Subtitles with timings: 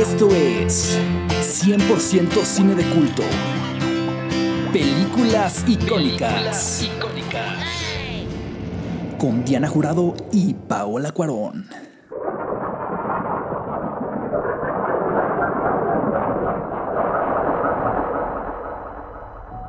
[0.00, 3.22] Esto es 100% cine de culto.
[4.72, 6.88] Películas icónicas.
[9.18, 11.66] Con Diana Jurado y Paola Cuarón.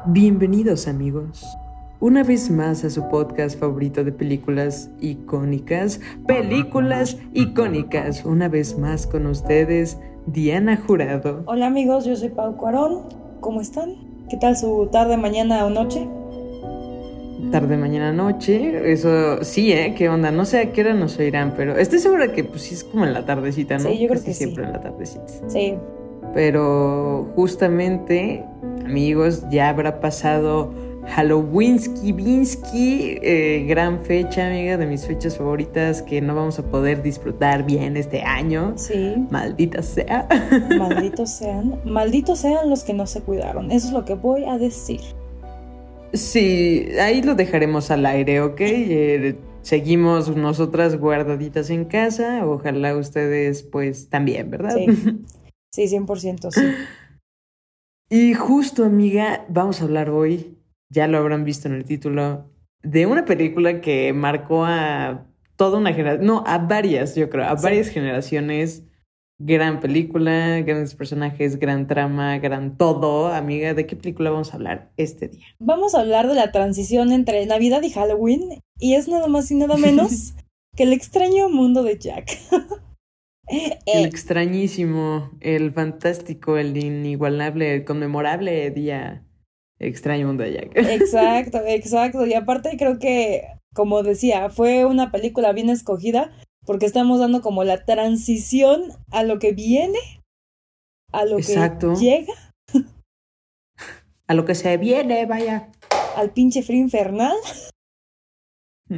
[0.06, 1.46] Bienvenidos amigos.
[2.02, 8.26] Una vez más a su podcast favorito de películas icónicas, películas icónicas.
[8.26, 11.44] Una vez más con ustedes, Diana Jurado.
[11.46, 13.04] Hola amigos, yo soy Pau Cuarón.
[13.40, 13.96] ¿Cómo están?
[14.30, 16.08] ¿Qué tal su tarde, mañana o noche?
[17.52, 18.92] Tarde, mañana, noche.
[18.94, 19.96] Eso sí, ¿eh?
[19.98, 20.32] ¿Qué onda?
[20.32, 23.04] No sé a qué hora nos oirán, pero estoy segura que pues sí es como
[23.06, 23.90] en la tardecita, ¿no?
[23.90, 24.68] Sí, yo creo Casi que siempre sí.
[24.68, 25.26] en la tardecita.
[25.50, 25.74] Sí.
[26.34, 28.46] Pero justamente,
[28.86, 30.72] amigos, ya habrá pasado
[31.08, 37.02] Halloweenski Binsky, eh, gran fecha, amiga, de mis fechas favoritas que no vamos a poder
[37.02, 38.74] disfrutar bien este año.
[38.78, 39.16] Sí.
[39.30, 40.28] Maldita sea.
[40.78, 41.80] Malditos sean.
[41.86, 43.72] Malditos sean los que no se cuidaron.
[43.72, 45.02] Eso es lo que voy a decir.
[46.14, 48.62] Sí, ahí lo dejaremos al aire, ¿ok?
[48.62, 52.46] Eh, seguimos nosotras guardaditas en casa.
[52.46, 54.76] Ojalá ustedes, pues, también, ¿verdad?
[54.76, 55.22] Sí.
[55.74, 56.62] Sí, 100% sí.
[58.10, 60.58] Y justo, amiga, vamos a hablar hoy,
[60.92, 62.52] ya lo habrán visto en el título,
[62.84, 65.26] de una película que marcó a
[65.56, 67.64] toda una generación, no, a varias, yo creo, a Sí.
[67.64, 68.84] varias generaciones.
[69.44, 73.28] Gran película, grandes personajes, gran trama, gran todo.
[73.34, 75.46] Amiga, ¿de qué película vamos a hablar este día?
[75.58, 78.60] Vamos a hablar de la transición entre Navidad y Halloween.
[78.78, 80.34] Y es nada más y nada menos
[80.76, 82.38] que el extraño mundo de Jack.
[83.86, 89.26] El extrañísimo, el fantástico, el inigualable, el conmemorable día
[89.82, 90.72] extraño mundo de Jack.
[90.76, 92.26] Exacto, exacto.
[92.26, 93.44] Y aparte creo que,
[93.74, 96.32] como decía, fue una película bien escogida
[96.66, 99.98] porque estamos dando como la transición a lo que viene,
[101.12, 101.94] a lo Exacto.
[101.94, 102.34] que llega,
[104.28, 105.70] A lo que se viene, vaya.
[106.16, 107.36] al pinche frío infernal.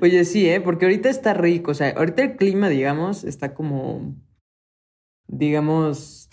[0.00, 0.60] Oye, sí, ¿eh?
[0.60, 4.14] Porque ahorita está rico, o sea, ahorita el clima, digamos, está como,
[5.26, 6.27] digamos,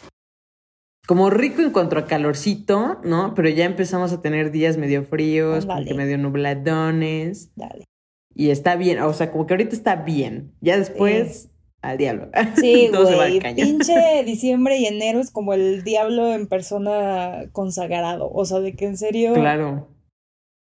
[1.07, 3.33] como rico en cuanto a calorcito, ¿no?
[3.35, 5.87] Pero ya empezamos a tener días medio fríos, como Ándale.
[5.91, 7.85] que medio nubladones, Dale.
[8.33, 11.49] y está bien, o sea, como que ahorita está bien, ya después,
[11.81, 12.29] al diablo.
[12.55, 13.39] Sí, güey.
[13.55, 18.29] Pinche diciembre y enero es como el diablo en persona consagrado.
[18.33, 19.87] O sea, de que en serio, Claro.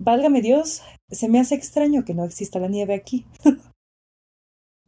[0.00, 3.26] válgame Dios, se me hace extraño que no exista la nieve aquí.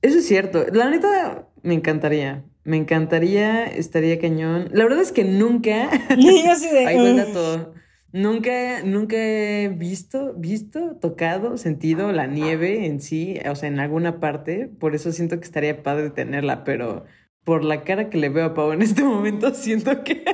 [0.03, 0.65] Eso es cierto.
[0.73, 2.45] La neta, me encantaría.
[2.65, 4.69] Me encantaría, estaría cañón.
[4.73, 5.91] La verdad es que nunca.
[6.19, 6.87] Yo así de.
[6.87, 7.75] Ahí dato.
[8.13, 14.19] Nunca, nunca he visto, visto, tocado, sentido la nieve en sí, o sea, en alguna
[14.19, 14.67] parte.
[14.67, 17.05] Por eso siento que estaría padre tenerla, pero
[17.45, 20.25] por la cara que le veo a Pau en este momento, siento que,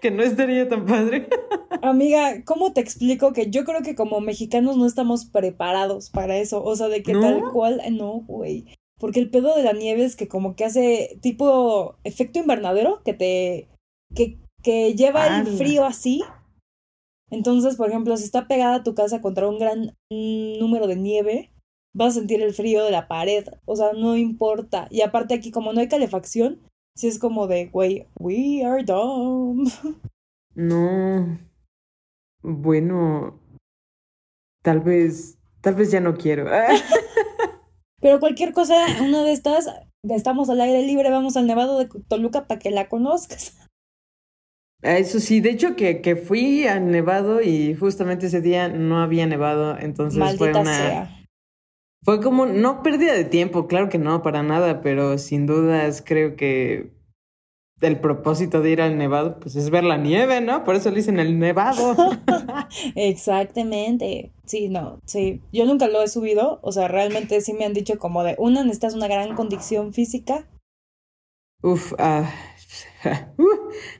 [0.00, 1.28] que no estaría tan padre.
[1.82, 6.62] Amiga, ¿cómo te explico que yo creo que como mexicanos no estamos preparados para eso?
[6.64, 7.20] O sea, de que ¿No?
[7.20, 8.66] tal cual, no, güey.
[9.02, 13.12] Porque el pedo de la nieve es que como que hace tipo efecto invernadero, que
[13.12, 13.68] te,
[14.14, 16.22] que, que lleva el frío así.
[17.28, 21.50] Entonces, por ejemplo, si está pegada a tu casa contra un gran número de nieve,
[21.92, 23.44] vas a sentir el frío de la pared.
[23.64, 24.86] O sea, no importa.
[24.88, 26.60] Y aparte aquí, como no hay calefacción,
[26.96, 29.68] sí es como de, güey, we are dumb.
[30.54, 31.40] No.
[32.40, 33.40] Bueno,
[34.62, 36.46] tal vez, tal vez ya no quiero.
[38.02, 39.70] Pero cualquier cosa, una de estas,
[40.10, 43.56] estamos al aire libre, vamos al Nevado de Toluca para que la conozcas.
[44.82, 49.00] Ah, Eso sí, de hecho que, que fui al Nevado y justamente ese día no
[49.00, 50.64] había nevado, entonces fue una...
[50.76, 51.18] sea.
[52.04, 56.34] Fue como, no pérdida de tiempo, claro que no, para nada, pero sin dudas creo
[56.34, 56.90] que
[57.82, 60.64] el propósito de ir al Nevado, pues es ver la nieve, ¿no?
[60.64, 61.96] Por eso le dicen el Nevado.
[62.94, 64.32] Exactamente.
[64.46, 65.40] Sí, no, sí.
[65.52, 66.60] Yo nunca lo he subido.
[66.62, 70.48] O sea, realmente sí me han dicho como de una, necesitas una gran condición física.
[71.62, 72.32] Uf, ah,
[73.38, 73.44] uh,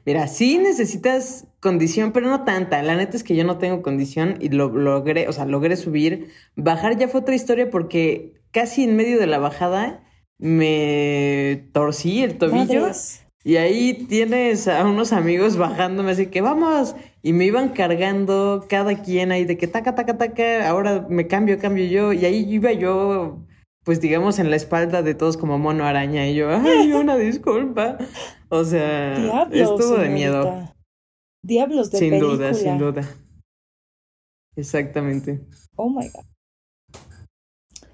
[0.04, 2.82] mira, sí necesitas condición, pero no tanta.
[2.82, 6.28] La neta es que yo no tengo condición y lo logré, o sea, logré subir.
[6.56, 10.04] Bajar ya fue otra historia porque casi en medio de la bajada
[10.38, 12.80] me torcí el tobillo.
[12.82, 13.21] Madres.
[13.44, 16.94] Y ahí tienes a unos amigos bajándome, así que vamos.
[17.22, 20.68] Y me iban cargando cada quien ahí de que taca, taca, taca.
[20.68, 22.12] Ahora me cambio, cambio yo.
[22.12, 23.44] Y ahí iba yo,
[23.84, 26.28] pues digamos, en la espalda de todos como mono araña.
[26.28, 27.98] Y yo, ay, una disculpa.
[28.48, 29.80] O sea, Diablos.
[29.80, 30.72] estuvo de miedo.
[31.44, 32.34] Diablos de Sin película.
[32.36, 33.02] duda, sin duda.
[34.54, 35.40] Exactamente.
[35.76, 36.24] Oh my God.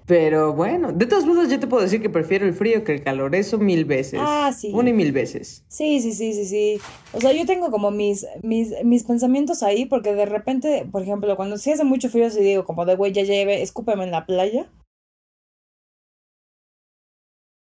[0.09, 3.03] Pero bueno, de todos modos yo te puedo decir que prefiero el frío que el
[3.03, 4.19] calor, eso mil veces.
[4.19, 4.71] Ah, sí.
[4.73, 5.63] Una y mil veces.
[5.67, 6.81] Sí, sí, sí, sí, sí.
[7.13, 11.35] O sea, yo tengo como mis, mis, mis pensamientos ahí, porque de repente, por ejemplo,
[11.35, 14.25] cuando sí hace mucho frío, si digo, como de güey, ya lleve, escúpeme en la
[14.25, 14.67] playa.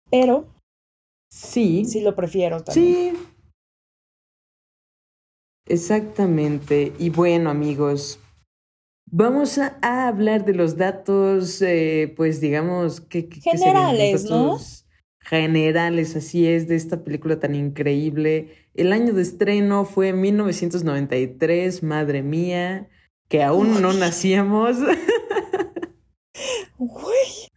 [0.10, 0.48] Pero
[1.30, 1.84] Sí.
[1.84, 3.18] sí lo prefiero también.
[3.18, 3.24] Sí.
[5.68, 6.94] Exactamente.
[6.98, 8.22] Y bueno, amigos,
[9.10, 14.60] vamos a, a hablar de los datos, eh, pues digamos, que Generales, ¿no?
[15.20, 18.70] Generales, así es, de esta película tan increíble.
[18.74, 22.88] El año de estreno fue 1993, madre mía,
[23.28, 24.78] que aún no nacíamos.
[26.78, 27.50] Güey.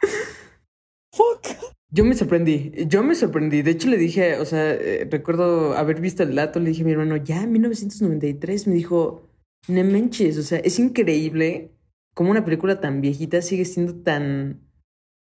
[1.12, 1.48] Fuck.
[1.92, 3.62] Yo me sorprendí, yo me sorprendí.
[3.62, 6.84] De hecho, le dije, o sea, eh, recuerdo haber visto el dato, le dije a
[6.86, 8.68] mi hermano, ya, 1993.
[8.68, 9.29] Me dijo,
[9.68, 11.72] no manches, o sea, es increíble
[12.14, 14.60] cómo una película tan viejita sigue siendo tan,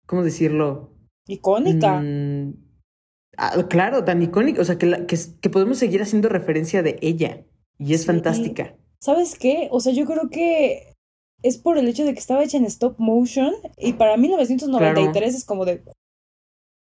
[0.06, 0.96] ¿cómo decirlo?
[1.28, 2.00] Icónica.
[2.00, 2.54] Mm,
[3.36, 6.98] ah, claro, tan icónica, o sea, que, la- que, que podemos seguir haciendo referencia de
[7.02, 7.44] ella.
[7.78, 8.06] Y es Sí.
[8.08, 8.76] fantástica.
[9.00, 9.68] ¿Sabes qué?
[9.72, 10.94] O sea, yo creo que
[11.42, 15.44] es por el hecho de que estaba hecha en stop motion y para 1993 es
[15.44, 15.82] como de...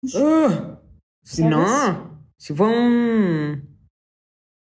[0.04, 0.80] ¡Ugh!
[1.24, 3.78] Si no, si fue un...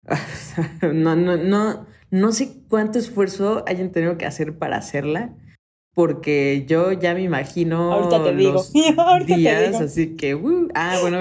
[0.94, 5.34] No, no, no, no sé cuánto esfuerzo hayan tenido que hacer para hacerla,
[5.94, 8.54] porque yo ya me imagino Ahorita te digo.
[8.54, 9.84] los Ahorita te días, digo.
[9.84, 11.20] así que, uh, ah, bueno,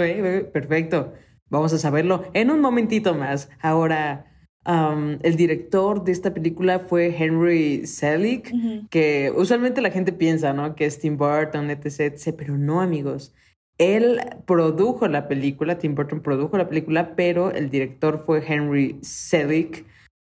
[0.53, 1.13] perfecto,
[1.49, 3.49] vamos a saberlo en un momentito más.
[3.61, 4.27] Ahora,
[4.67, 8.53] um, el director de esta película fue Henry Selick,
[8.91, 10.75] que usualmente la gente piensa, ¿no?
[10.75, 13.35] Que es Tim Burton, etc, etc, pero no, amigos.
[13.79, 19.87] Él produjo la película, Tim Burton produjo la película, pero el director fue Henry Selick.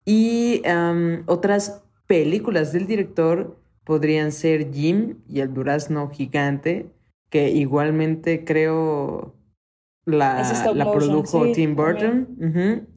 [0.05, 6.91] Y um, otras películas del director podrían ser Jim y el durazno gigante,
[7.29, 9.35] que igualmente creo
[10.05, 10.41] la,
[10.73, 12.87] la motion, produjo sí, Tim Burton.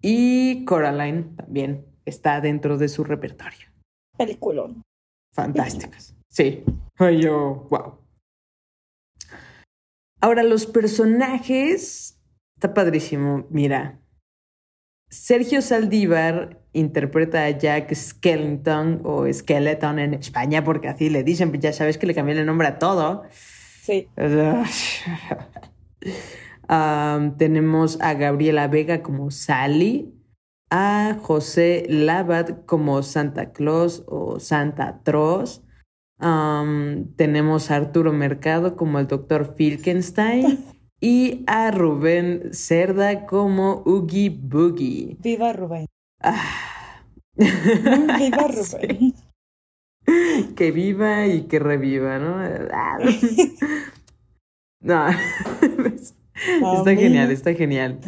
[0.00, 3.68] Y Coraline también está dentro de su repertorio.
[4.16, 4.82] Peliculón.
[5.32, 6.16] Fantásticas.
[6.28, 6.64] Sí.
[6.96, 7.98] Ay, yo, wow.
[10.20, 12.20] Ahora, los personajes.
[12.56, 13.46] Está padrísimo.
[13.50, 14.00] Mira.
[15.10, 21.62] Sergio Saldívar interpreta a Jack Skellington o Skeleton en España, porque así le dicen, pues
[21.62, 23.22] ya sabes que le cambian el nombre a todo.
[23.82, 24.08] Sí.
[27.38, 30.14] Tenemos a Gabriela Vega como Sally,
[30.70, 35.62] a José Labat como Santa Claus o Santa Troz.
[36.18, 40.64] Tenemos a Arturo Mercado como el doctor Filkenstein
[41.00, 45.16] y a Rubén Cerda como Oogie Boogie.
[45.20, 45.86] Viva Rubén.
[46.20, 47.02] Ah.
[47.36, 49.14] Viva Sí.
[50.06, 50.54] Rubén.
[50.56, 52.36] Que viva y que reviva, ¿no?
[52.72, 52.98] Ah.
[54.80, 55.06] No.
[56.38, 56.98] Está Amén.
[56.98, 57.98] genial, está genial.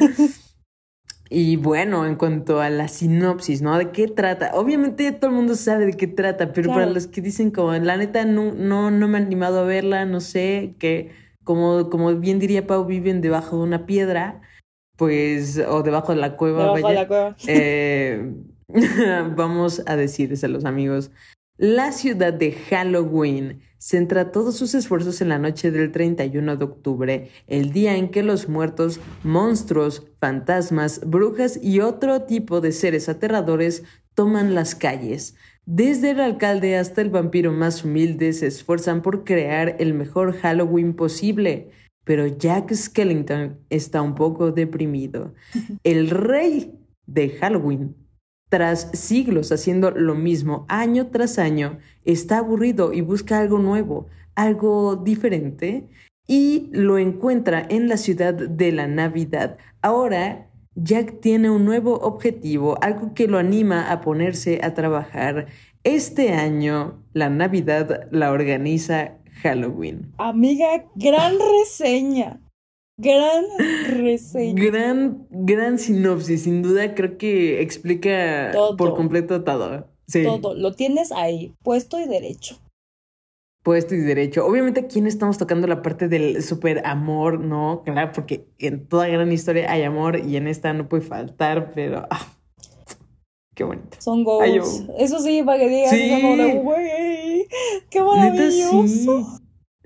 [1.29, 3.77] Y bueno, en cuanto a la sinopsis, ¿no?
[3.77, 4.53] ¿De qué trata?
[4.55, 6.81] Obviamente todo el mundo sabe de qué trata, pero Claro.
[6.83, 10.05] para los que dicen como, la neta, no, no, no me he animado a verla,
[10.07, 11.11] no sé, que
[11.45, 14.41] como, como bien diría Pau, viven debajo de una piedra,
[14.97, 17.37] pues, o debajo de la cueva, Debajo de la cueva.
[17.47, 18.35] Eh,
[19.37, 21.11] vamos a decirles a los amigos,
[21.57, 27.31] la ciudad de Halloween centra todos sus esfuerzos en la noche del 31 de octubre,
[27.47, 33.83] el día en que los muertos, monstruos, fantasmas, brujas y otro tipo de seres aterradores
[34.15, 35.35] toman las calles.
[35.73, 40.95] Desde el alcalde hasta el vampiro más humilde se esfuerzan por crear el mejor Halloween
[40.95, 41.71] posible.
[42.03, 45.33] Pero Jack Skellington está un poco deprimido.
[45.85, 47.95] El rey de Halloween,
[48.49, 54.97] tras siglos haciendo lo mismo año tras año, está aburrido y busca algo nuevo, algo
[54.97, 55.89] diferente,
[56.27, 59.57] y lo encuentra en la ciudad de la Navidad.
[59.83, 60.50] Ahora,
[60.83, 65.47] Jack tiene un nuevo objetivo, algo que lo anima a ponerse a trabajar.
[65.85, 70.13] Este año, la Navidad la organiza Halloween.
[70.17, 72.41] Amiga, gran reseña.
[72.97, 73.45] Gran
[73.89, 74.63] reseña.
[74.63, 78.77] Gran, gran sinopsis, sin duda creo que explica Todo.
[78.77, 79.87] por completo todo.
[80.07, 82.59] Sí, Todo, lo tienes ahí, puesto y derecho.
[83.63, 84.47] Puesto y derecho.
[84.47, 87.83] Obviamente aquí no estamos tocando la parte del super amor, ¿no?
[87.85, 92.07] Claro, porque en toda gran historia hay amor y en esta no puede faltar, pero...
[92.11, 92.27] ah,
[93.55, 93.97] qué bonito.
[94.01, 94.25] Son Ay,
[94.59, 94.85] goals.
[94.99, 96.59] Eso sí, para que digas, Sí.
[96.63, 97.47] güey,
[97.91, 98.87] qué Neta, maravilloso.
[98.87, 99.07] sí.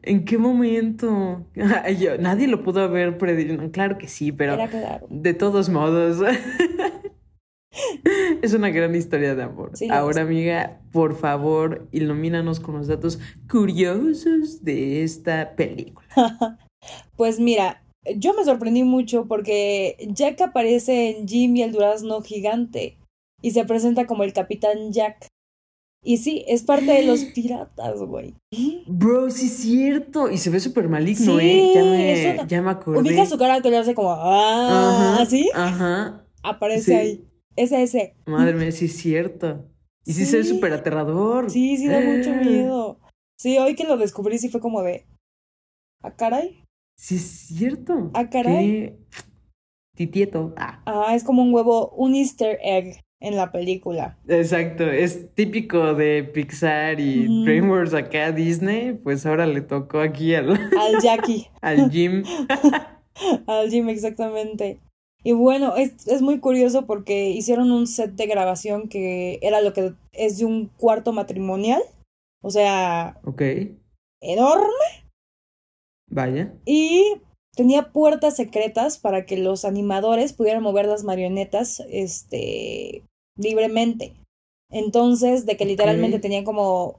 [0.07, 1.47] ¿En qué momento?
[1.99, 3.71] Yo- nadie lo pudo haber predicho.
[3.73, 5.07] Claro que sí, pero Era claro.
[5.11, 6.19] de todos modos.
[8.43, 9.71] Es una gran historia de amor.
[9.75, 13.19] Sí, Ahora, amiga, por favor, ilumínanos con los datos
[13.51, 16.07] curiosos de esta película.
[17.17, 17.83] Pues mira,
[18.17, 22.99] yo me sorprendí mucho porque Jack aparece en Jim y el durazno gigante
[23.41, 25.29] y se presenta como el capitán Jack.
[26.03, 28.35] Y sí, es parte de los piratas, güey.
[28.87, 30.29] Bro, sí es cierto.
[30.31, 31.73] Y se ve súper maligno, Sí, ¿eh?
[31.75, 33.01] Ya me, una- ya me acordé.
[33.01, 36.27] Ubica su cara que le hace como, ah, Ajá, así, Ajá.
[36.43, 36.93] aparece sí.
[36.93, 37.25] ahí.
[37.57, 38.15] Es ese.
[38.27, 39.65] Madre mía, sí es cierto.
[40.05, 40.51] Y sí, se ve Sí.
[40.55, 41.51] súper aterrador.
[41.51, 42.41] Sí, sí da mucho Ah.
[42.45, 43.01] miedo.
[43.39, 45.07] Sí, hoy que lo descubrí sí fue como de,
[46.03, 46.63] ah, caray.
[46.99, 48.11] Sí es cierto.
[48.15, 48.97] Ah, caray.
[49.97, 50.53] Qué Titieto.
[50.57, 50.83] Ah.
[50.87, 54.19] Ah, es como un huevo, un easter egg en la película.
[54.29, 57.45] Exacto, es típico de Pixar y Ujú.
[57.45, 61.47] DreamWorks acá Disney, pues ahora le tocó aquí al, Al Jackie.
[61.63, 62.25] al Jim.
[63.47, 64.81] Al Jim, exactamente.
[65.25, 69.73] Y bueno, es, es muy curioso porque hicieron un set de grabación que era lo
[69.73, 71.83] que es de un cuarto matrimonial.
[72.43, 73.43] O sea, Ok,
[74.21, 74.69] enorme.
[76.11, 76.53] vaya.
[76.67, 77.03] Y
[77.57, 83.03] tenía puertas secretas para que los animadores pudieran mover las marionetas este,
[83.39, 84.15] libremente.
[84.71, 86.99] Entonces, de que literalmente tenían como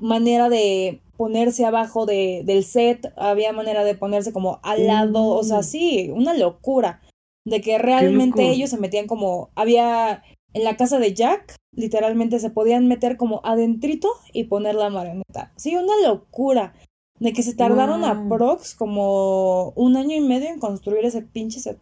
[0.00, 5.42] manera de ponerse abajo de, del set, había manera de ponerse como al lado, o
[5.44, 5.62] sea, Mm.
[5.62, 7.00] sí, una locura.
[7.46, 10.22] De que realmente ellos se metían como, había
[10.52, 15.52] en la casa de Jack, literalmente se podían meter como adentrito y poner la marioneta.
[15.56, 16.74] Sí, una locura.
[17.18, 18.10] De que se tardaron Wow.
[18.10, 21.78] aprox como un año y medio en construir ese pinche set.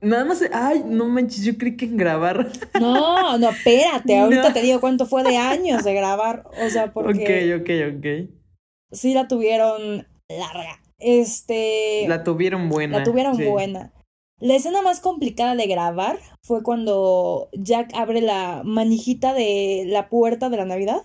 [0.00, 2.50] Nada más, ay, no manches, yo creí que en grabar.
[2.80, 4.52] No, no, espérate, ahorita No.
[4.54, 6.44] te digo cuánto fue de años de grabar.
[6.62, 8.30] O sea, porque Ok, ok, ok.
[8.92, 10.80] sí la tuvieron larga.
[11.04, 12.06] Este.
[12.08, 12.98] La tuvieron buena.
[12.98, 13.44] La tuvieron sí.
[13.44, 13.92] buena.
[14.40, 20.50] La escena más complicada de grabar fue cuando Jack abre la manijita de la puerta
[20.50, 21.02] de la Navidad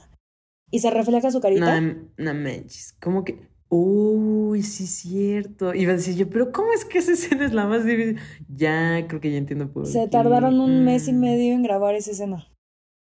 [0.72, 1.80] y se refleja su carita.
[1.82, 3.48] No, no manches, ¿cómo que?
[3.72, 5.76] Uy, sí es cierto.
[5.76, 8.20] Iba a decir yo, pero ¿cómo es que esa escena es la más difícil?
[8.48, 10.08] Ya, creo que ya entiendo por Se qué.
[10.08, 11.20] tardaron un mes y Mm.
[11.20, 12.48] medio en grabar esa escena.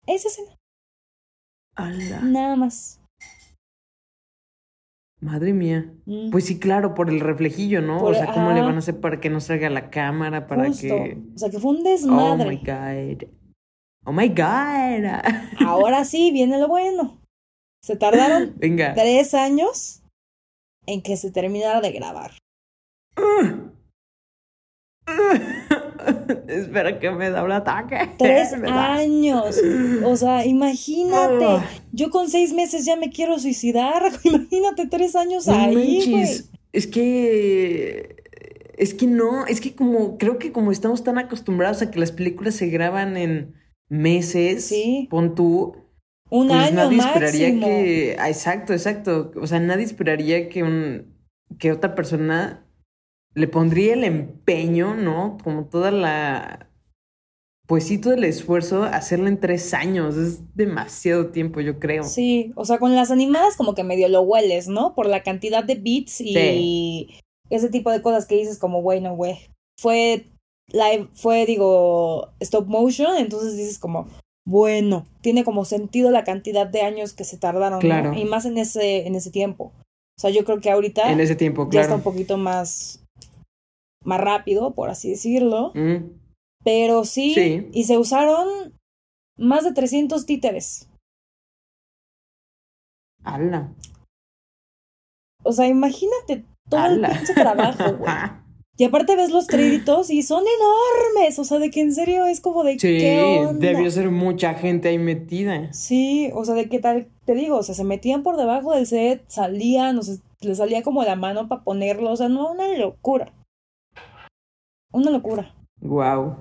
[0.07, 0.57] Esa escena,
[1.75, 3.01] Ala, nada más.
[5.21, 5.93] Madre mía.
[6.05, 7.99] Mm, Pues sí, claro, por el reflejillo, ¿no?
[7.99, 10.47] Por- o sea, ¿cómo le van a hacer para que no salga la cámara?
[10.47, 10.83] Para justo.
[10.89, 11.19] que.
[11.35, 12.57] O sea, que fue un Oh my desmadre.
[12.65, 13.29] God.
[14.05, 15.23] Oh my God.
[15.67, 17.21] Ahora sí, viene lo bueno.
[17.83, 18.95] Se tardaron Venga.
[18.95, 20.03] tres años
[20.87, 22.33] en que se terminara de grabar.
[26.49, 27.99] Espera que me da un ataque.
[28.19, 29.61] Tres años.
[30.05, 31.65] O sea, imagínate.
[31.93, 34.03] Yo con seis meses ya me quiero suicidar.
[34.25, 36.23] Imagínate tres años No ahí, güey.
[36.73, 38.17] Es que.
[38.79, 42.13] Es que no, es que como creo que como estamos tan acostumbrados a que las
[42.13, 43.55] películas se graban en
[43.89, 45.07] meses, Sí.
[45.11, 45.77] pon tú,
[46.29, 47.25] Un pues año nadie máximo.
[47.25, 51.15] esperaría que, ah, exacto, exacto, o sea, nadie esperaría que un
[51.59, 52.66] que otra persona
[53.37, 55.37] le pondría el empeño, ¿no?
[55.45, 56.71] Como toda la,
[57.67, 62.05] pues sí, todo el esfuerzo, hacerlo en tres años, es demasiado tiempo, yo creo.
[62.05, 64.95] Sí, o sea, con las animadas como que medio lo hueles, ¿no?
[64.95, 67.09] Por la cantidad de beats y
[67.51, 69.37] ese tipo de cosas que dices como, güey, no, güey.
[69.79, 70.25] Fue
[70.69, 74.09] live, fue, digo, stop motion, entonces dices como,
[74.47, 77.81] bueno, tiene como sentido la cantidad de años que se tardaron, ¿no?
[77.81, 78.15] Claro.
[78.15, 79.73] Y más en ese, en ese tiempo.
[80.17, 81.97] O sea, yo creo que ahorita En ese tiempo, ya está claro.
[81.97, 83.05] un poquito más,
[84.07, 85.73] más rápido, por así decirlo.
[85.75, 86.11] Mm,
[86.65, 87.69] Pero sí, Sí.
[87.73, 88.49] y se usaron
[89.37, 90.89] más de 300 títeres.
[93.25, 93.73] ala.
[95.45, 97.15] O sea, imagínate todo el ala.
[97.17, 98.13] pinche trabajo, güey.
[98.79, 101.39] Y aparte ves los créditos y son enormes.
[101.39, 103.55] O sea, de que en serio es como de Sí, qué onda.
[103.55, 105.73] debió ser mucha gente ahí metida.
[105.73, 108.87] Sí, o sea, de qué tal, te digo, o sea, se metían por debajo del
[108.87, 112.69] set, salían, o sea, les salía como la mano para ponerlo, o sea, no, una
[112.77, 113.33] locura.
[114.93, 115.55] Una locura.
[115.81, 116.37] Wow.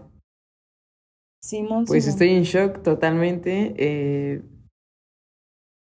[1.41, 1.85] Simón.
[1.85, 2.13] Pues Simón.
[2.13, 3.73] estoy en shock totalmente.
[3.77, 4.41] Eh...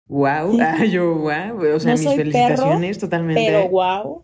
[0.08, 0.58] Wow.
[0.62, 1.76] Ah, yo, wow.
[1.76, 3.44] O sea, No mis felicitaciones totalmente.
[3.46, 4.24] Pero wow.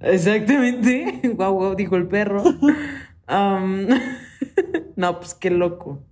[0.00, 1.20] Exactamente.
[1.36, 2.42] Wow, wow, dijo el perro.
[3.26, 3.86] Am,
[4.96, 6.04] no, pues qué loco.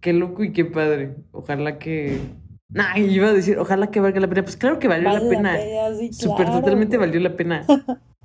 [0.00, 1.16] Qué loco y qué padre.
[1.32, 2.20] Ojalá que.
[2.68, 4.42] Nah, iba a decir, ojalá que valga la pena.
[4.42, 5.58] Pues claro que valió Vale la pena.
[5.98, 7.64] sí, Súper claro, totalmente valió la pena.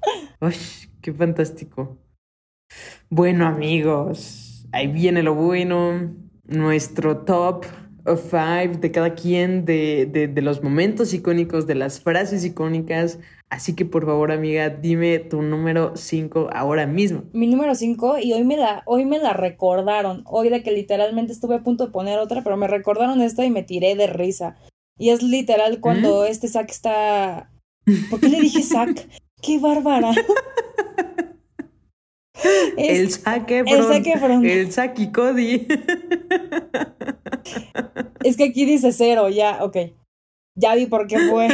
[0.41, 0.55] Uy,
[1.01, 1.97] qué fantástico.
[3.09, 6.15] Bueno, amigos, ahí viene lo bueno.
[6.45, 7.65] Nuestro top
[8.05, 13.19] five de cada quien, de, de, de los momentos icónicos, de las frases icónicas.
[13.49, 17.23] Así que por favor, amiga, dime tu número 5 ahora mismo.
[17.33, 20.23] Mi número 5, y hoy me, la, hoy me la recordaron.
[20.25, 23.51] Hoy de que literalmente estuve a punto de poner otra, pero me recordaron esta y
[23.51, 24.55] me tiré de risa.
[24.97, 27.51] Y es literal cuando este Zack está.
[28.09, 29.07] ¿Por qué le dije Zack?
[29.41, 30.11] ¡Qué bárbara!
[32.77, 34.45] el saque el.
[34.45, 35.67] El Saki Cody.
[38.23, 39.77] Es que aquí dice cero, ya, ok.
[40.55, 41.47] Ya vi por qué fue.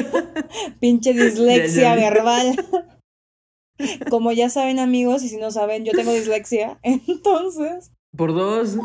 [0.80, 2.02] Pinche dislexia Ya, ya vi.
[2.02, 2.56] verbal.
[4.10, 6.80] Como ya saben, amigos, y si no saben, yo tengo dislexia.
[6.84, 8.76] Entonces, Por dos.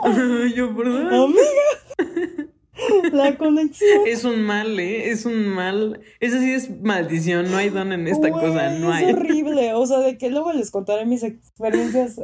[0.54, 1.12] Yo por dos.
[1.12, 2.51] amiga,
[3.12, 4.02] la conexión.
[4.06, 5.10] Es un mal, ¿eh?
[5.10, 6.00] Es un mal.
[6.20, 7.50] Eso sí es maldición.
[7.50, 8.70] No hay don en esta cosa.
[8.70, 9.12] No es hay.
[9.12, 9.74] horrible.
[9.74, 12.20] O sea, de que luego les contaré mis experiencias.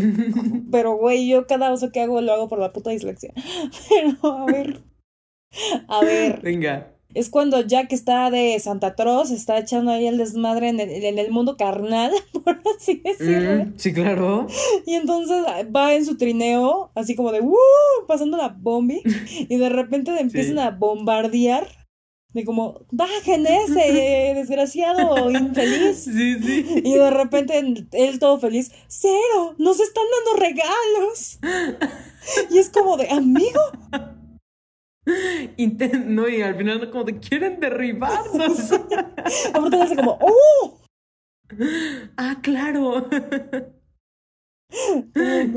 [0.72, 3.32] Pero, güey, yo cada oso que hago lo hago por la puta dislexia.
[3.88, 4.82] Pero, a ver.
[5.88, 6.40] A ver.
[6.42, 6.93] Venga.
[7.14, 11.18] Es cuando Jack está de Santa Claus, está echando ahí el desmadre en el, en
[11.18, 12.12] el mundo carnal,
[12.44, 13.66] por así decirlo.
[13.66, 14.46] Mm, sí, claro.
[14.84, 15.44] Y entonces
[15.74, 17.56] va en su trineo, así como de ¡Woo!
[18.08, 19.00] pasando la bombi,
[19.48, 20.60] y de repente le empiezan Sí.
[20.60, 21.66] a bombardear.
[22.32, 25.98] De como, bajen ese, eh, desgraciado, infeliz.
[26.02, 26.82] Sí, sí.
[26.84, 27.56] Y de repente
[27.92, 31.38] él todo feliz, cero, nos están dando regalos.
[32.50, 33.60] Y es como de, amigo,
[35.56, 38.72] Inten- no, y al final como te quieren derribarnos.
[39.54, 40.80] aparte hace como, ¡oh!
[42.16, 43.08] ah, claro.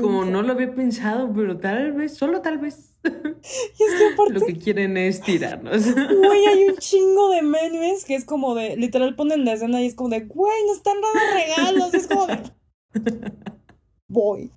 [0.00, 4.34] Como no lo había pensado, pero tal vez, solo tal vez, Y es que aparte
[4.34, 5.92] lo que quieren es tirarnos.
[5.94, 9.86] Güey, hay un chingo de memes que es como de, literal ponen la escena y
[9.86, 11.94] es como de, güey, nos están dando regalos.
[11.94, 12.42] Y es como de,
[14.08, 14.50] voy,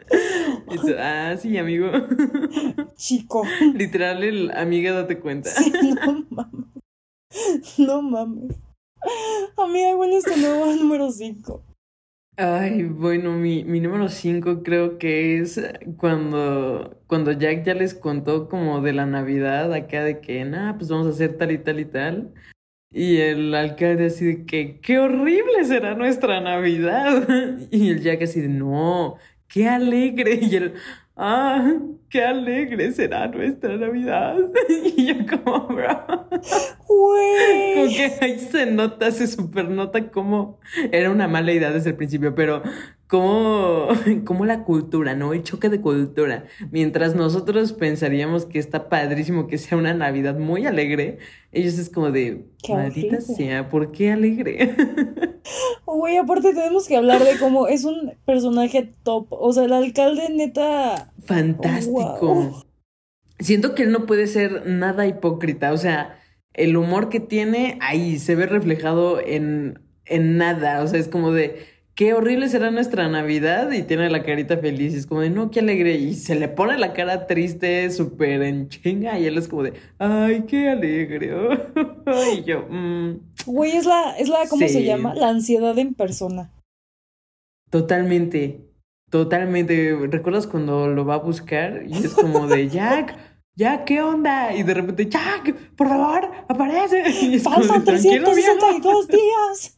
[0.72, 1.92] Y tú, ah, sí, amigo.
[2.96, 3.44] chico.
[3.76, 5.50] Literal, el amiga, date cuenta.
[5.50, 6.66] Sí, no mames.
[7.78, 8.56] No mames.
[9.58, 11.64] Amiga, ¿cuál es tu nuevo número 5?
[12.38, 15.62] Ay, bueno, mi, mi número 5 creo que es
[15.98, 20.90] cuando, cuando Jack ya les contó como de la Navidad acá de que, nah, pues
[20.90, 22.34] vamos a hacer tal y tal y tal.
[22.94, 27.28] Y el alcalde así de que, qué horrible será nuestra Navidad.
[27.72, 29.18] Y el Jack así de, no,
[29.52, 30.40] qué alegre.
[30.42, 30.74] Y él,
[31.16, 31.74] ah,
[32.10, 34.38] qué alegre será nuestra Navidad.
[34.70, 36.28] Y yo como, bro.
[36.28, 40.60] Como que ahí se nota, se super nota cómo
[40.92, 42.62] era una mala idea desde el principio, pero
[43.12, 43.90] cómo,
[44.26, 45.34] cómo la cultura, ¿no?
[45.34, 46.46] El choque de cultura.
[46.72, 51.18] Mientras nosotros pensaríamos que está padrísimo que sea una Navidad muy alegre,
[51.52, 53.36] ellos es como de, Qué maldita horrible.
[53.36, 54.76] sea, ¿por qué alegre?
[55.86, 59.28] Güey, aparte tenemos que hablar de cómo es un personaje top.
[59.32, 61.12] O sea, el alcalde neta.
[61.26, 62.16] Fantástico.
[62.22, 62.64] Wow.
[63.40, 66.18] Siento que él no puede ser nada hipócrita, o sea,
[66.54, 71.34] el humor que tiene ahí se ve reflejado en, en nada, o sea, es como
[71.34, 75.30] de, qué horrible será nuestra Navidad y tiene la carita feliz, y es como de,
[75.30, 79.38] no, qué alegre, y se le pone la cara triste, súper en chinga, y él
[79.38, 81.32] es como de, ay, qué alegre,
[82.38, 85.14] y yo, mm, Güey, es la, es la, ¿cómo se llama?
[85.16, 86.52] La ansiedad en persona.
[87.70, 88.62] totalmente,
[89.10, 91.84] totalmente, ¿recuerdas cuando lo va a buscar?
[91.88, 93.18] Y es como de, Jack.
[93.58, 94.56] Jack, ¿qué onda?
[94.56, 97.04] Y de repente, Jack, por favor, aparece.
[97.22, 98.54] Y es como de, Faltan "Tranquilo, viejo".
[98.58, 99.78] 362 días.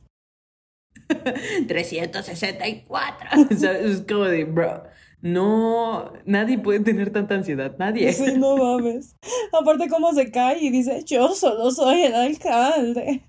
[1.68, 3.30] 364.
[3.52, 4.84] O sea, es como de, bro,
[5.22, 8.12] no, nadie puede tener tanta ansiedad, nadie.
[8.14, 9.16] Sí, no mames.
[9.52, 13.24] Aparte, cómo se cae y dice, yo solo soy el alcalde.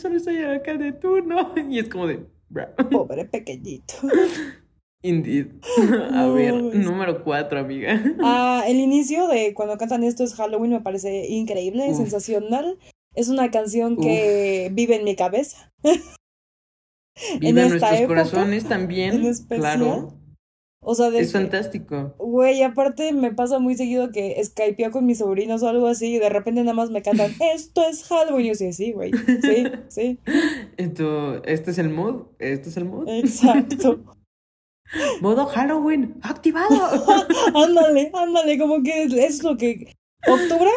[0.00, 1.52] Solo soy el alcalde, tú no.
[1.70, 2.66] Y es como de, bro.
[2.90, 3.94] Pobre pequeñito.
[5.02, 5.48] Indeed.
[6.12, 8.02] A No, ver, es- número cuatro, amiga.
[8.22, 11.98] Ah, el inicio de cuando cantan esto es Halloween me parece increíble, Uf.
[11.98, 12.78] sensacional.
[13.14, 15.70] Es una canción que vive en mi cabeza.
[17.40, 19.22] Vive en nuestros época, corazones también.
[19.48, 20.14] claro.
[20.86, 22.14] O sea, de Es que- fantástico.
[22.18, 26.18] Güey, aparte me pasa muy seguido que skypeo con mis sobrinos o algo así y
[26.18, 28.44] de repente nada más me cantan, esto es Halloween.
[28.44, 29.10] Y yo sí, sí, güey.
[29.42, 30.18] Sí, sí,
[30.76, 32.26] Esto, este es el mood.
[32.38, 33.08] Este es el mood.
[33.08, 34.04] exacto.
[35.22, 36.68] Modo Halloween, activado.
[37.54, 39.94] Ándale, ándale, como que es, es lo que.
[40.28, 40.68] ¿Octubre?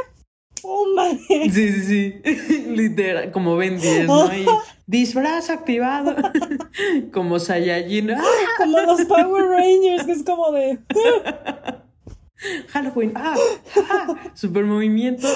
[0.62, 0.96] ¡Pum!
[0.96, 1.20] vale.
[1.52, 2.22] Sí, sí, sí.
[2.76, 4.34] Literal, como Ben 10, ¿no?
[4.34, 4.46] Y
[4.88, 6.16] disfraz activado.
[7.14, 8.12] como Saiyajin.
[8.12, 8.24] ¡Ah!
[8.58, 10.80] Como los Power Rangers, que es como de.
[12.70, 13.14] Halloween.
[13.16, 13.36] ¡Ah!
[13.90, 14.32] ¡Ah!
[14.34, 15.28] Super movimiento.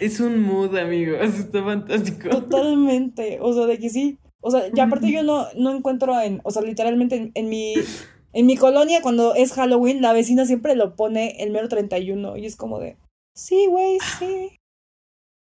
[0.00, 1.20] Es un mood, amigos.
[1.22, 2.28] Está fantástico.
[2.28, 3.38] Totalmente.
[3.40, 4.18] O sea, de que sí.
[4.40, 6.40] O sea, ya aparte yo no, no encuentro en.
[6.44, 7.74] O sea, literalmente en, en mi
[8.32, 12.46] En mi colonia, cuando es Halloween, la vecina siempre lo pone el mero 31 y
[12.46, 12.96] es como de,
[13.34, 14.50] sí, güey, sí.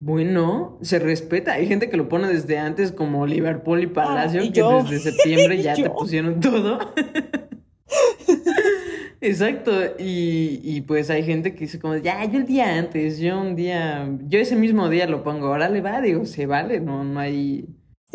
[0.02, 1.54] Bueno, se respeta.
[1.54, 4.84] Hay gente que lo pone desde antes, como Liverpool y Palacio, Ah, y que yo.
[4.84, 6.78] desde septiembre ya te pusieron todo.
[9.22, 9.72] Exacto.
[9.98, 13.56] Y, y pues hay gente que dice como, ya, yo el día antes, yo un
[13.56, 17.20] día, yo ese mismo día lo pongo, ahora le va, digo, se vale, no, no
[17.20, 17.66] hay,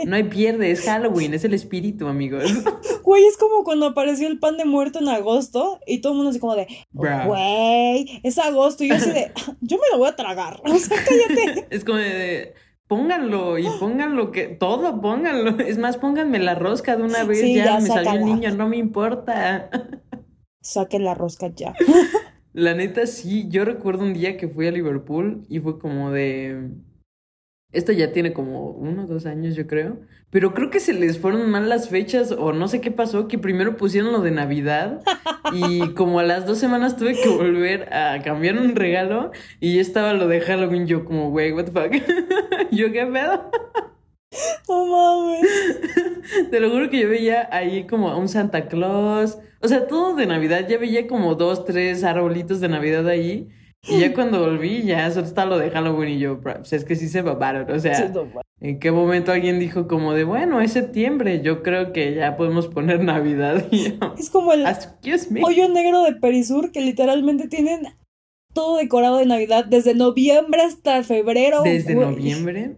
[0.07, 2.45] no hay pierde, es Halloween, es el espíritu, amigos.
[3.03, 6.31] Güey, es como cuando apareció el pan de muerto en agosto y todo el mundo
[6.31, 8.85] así como de, güey, es agosto.
[8.85, 9.33] Y yo así de,
[9.63, 10.61] yo me lo voy a tragar.
[10.65, 11.67] O sea, cállate.
[11.71, 12.53] Es como de,
[12.87, 15.59] pónganlo y pónganlo que, todo, pónganlo.
[15.61, 18.55] Es más, pónganme la rosca de una vez, Sí, ya, ya, me salió el niño,
[18.55, 19.71] no me importa.
[20.61, 21.75] Saquen la rosca ya.
[22.53, 26.73] La neta, sí, yo recuerdo un día que fui a Liverpool y fue como de...
[27.71, 29.99] Esto ya tiene como uno o dos años, yo creo.
[30.31, 33.39] Pero creo que se les fueron mal las fechas o no sé qué pasó, que
[33.39, 35.03] primero pusieron lo de Navidad
[35.53, 39.83] y como a las dos semanas tuve que volver a cambiar un regalo y ya
[39.83, 40.87] estaba lo de Halloween.
[40.87, 41.93] Yo como, wey, what the fuck.
[42.71, 43.51] yo qué pedo.
[44.69, 46.51] No mames.
[46.51, 49.39] Te lo juro que yo veía ahí como a un Santa Claus.
[49.61, 50.67] O sea, todo de Navidad.
[50.69, 53.49] Ya veía como dos, tres arbolitos de Navidad ahí.
[53.91, 56.85] Y ya cuando volví, ya solo está lo de Halloween y yo, "Bro, pues es
[56.85, 57.71] que sí se babaron.
[57.71, 58.43] O sea, Sí, no mames.
[58.61, 62.69] ¿en qué momento alguien dijo como de, bueno, es septiembre, yo creo que ya podemos
[62.69, 63.65] poner Navidad?
[63.71, 64.65] Y yo, Es como el
[65.43, 67.83] hoyo negro de Perisur que literalmente tienen
[68.53, 71.63] todo decorado de Navidad desde noviembre hasta febrero.
[71.63, 72.77] Desde noviembre.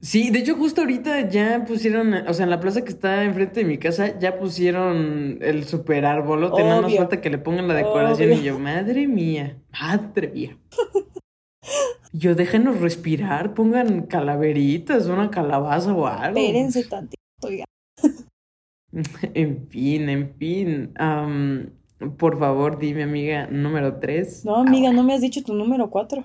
[0.00, 3.60] Sí, de hecho justo ahorita ya pusieron, o sea, en la plaza que está enfrente
[3.60, 7.74] de mi casa ya pusieron el super árbolote, nada más falta que le pongan la
[7.74, 8.40] decoración Obvio.
[8.40, 10.56] y yo, madre mía, madre mía.
[12.12, 16.38] Yo déjenos respirar, pongan calaveritas, una calabaza o algo.
[16.38, 17.64] Espérense tantito, ya.
[19.34, 20.92] En fin, en fin.
[20.96, 21.70] am,
[22.16, 24.44] por favor, dime, amiga, número tres.
[24.44, 26.24] No, amiga, no me has dicho tu número cuatro.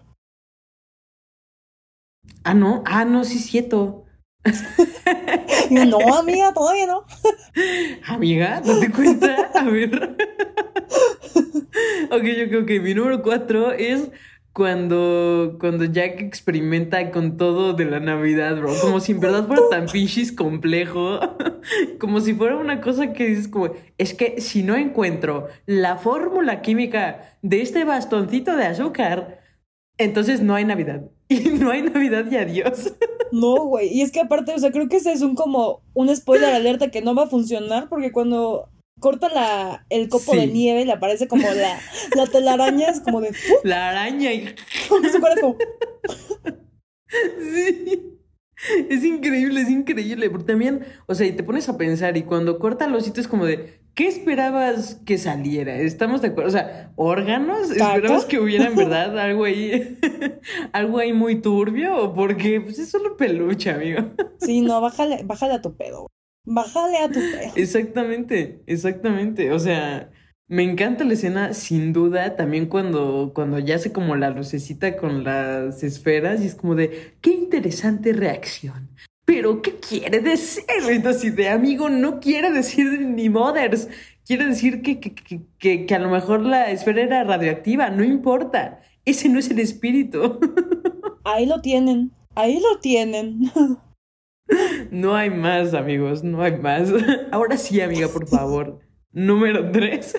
[2.43, 4.05] Ah, no, ah, no, sí, es cierto.
[5.69, 7.05] No, amiga, todavía no.
[8.07, 9.51] Amiga, date cuenta.
[9.55, 9.95] A ver.
[12.11, 14.09] ok, yo creo que mi número cuatro es
[14.51, 18.73] cuando, cuando Jack experimenta con todo de la Navidad, bro.
[18.81, 21.19] Como si en verdad fuera tan pinches complejo.
[21.99, 26.61] Como si fuera una cosa que dices como, es que si no encuentro la fórmula
[26.61, 29.39] química de este bastoncito de azúcar,
[29.97, 31.09] entonces no hay Navidad.
[31.33, 32.93] Y no hay Navidad y adiós.
[33.31, 33.87] No, güey.
[33.91, 36.91] Y es que aparte, o sea, creo que ese es un como un spoiler alerta
[36.91, 38.69] que no va a funcionar porque cuando
[38.99, 41.79] corta la, el copo de nieve le aparece como la,
[42.15, 43.31] la telaraña, es como de.
[43.63, 44.53] La araña y...
[44.87, 45.57] Como fuera como,
[47.09, 48.19] Sí.
[48.89, 50.29] Es increíble, es increíble.
[50.29, 53.45] Porque también, o sea, y te pones a pensar, y cuando corta los sitios, como
[53.45, 55.75] de, ¿qué esperabas que saliera?
[55.75, 56.49] ¿Estamos de acuerdo?
[56.49, 57.71] O sea, ¿órganos?
[57.71, 59.97] ¿Esperabas que hubiera en verdad algo ahí,
[60.73, 61.95] algo ahí muy turbio?
[61.97, 64.01] ¿O porque pues es solo peluche, amigo?
[64.39, 66.07] Sí, no, bájale, bájale a tu pedo.
[66.45, 67.53] Bájale a tu pedo.
[67.55, 69.51] Exactamente, exactamente.
[69.51, 70.11] O sea,
[70.47, 75.23] me encanta la escena, sin duda, también cuando, cuando ya hace como la lucecita con
[75.23, 78.89] las esferas y es como de, qué interesante reacción.
[79.25, 80.65] Pero, ¿qué quiere decir?
[80.89, 83.87] Entonces, de amigo, no quiere decir ni mothers.
[84.25, 85.13] Quiere decir que, que,
[85.59, 88.81] que, que, a lo mejor la esfera era radioactiva, no importa.
[89.05, 90.39] Ese no es el espíritu.
[91.25, 93.51] Ahí lo tienen, ahí lo tienen.
[94.91, 96.89] No hay más, amigos, no hay más.
[97.31, 98.79] Ahora sí, amiga, por favor.
[99.11, 100.15] Número tres.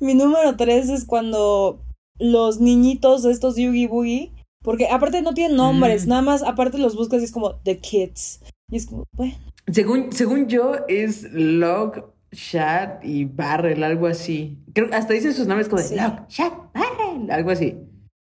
[0.00, 1.84] Mi número tres es cuando
[2.18, 4.32] los niñitos estos Yugi Boogie,
[4.66, 6.08] porque aparte no tienen nombres, Mm.
[6.10, 8.40] nada más aparte los buscas y es como The Kids.
[8.68, 9.34] Y es como, bueno,
[9.72, 14.58] Según, según yo, es Log, Shad y Barrel, algo así.
[14.74, 15.94] Creo hasta dicen sus nombres como de Sí.
[15.96, 17.76] Log, Shad, Barrel, algo así.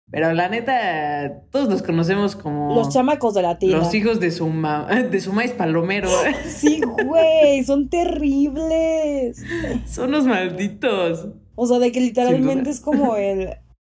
[0.09, 3.77] Pero la neta, todos los conocemos como los chamacos de la tira.
[3.79, 6.09] los hijos de su ma de su maíz palomero.
[6.47, 9.43] Sí, güey, son terribles.
[9.85, 11.27] Son los malditos.
[11.55, 13.49] O sea, de que literalmente es como el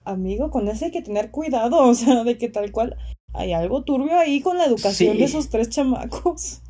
[0.08, 1.78] amigo, con ese hay que tener cuidado.
[1.88, 2.96] O sea, de que tal cual
[3.34, 5.18] hay algo turbio ahí con la educación Sí.
[5.18, 6.62] de esos tres chamacos.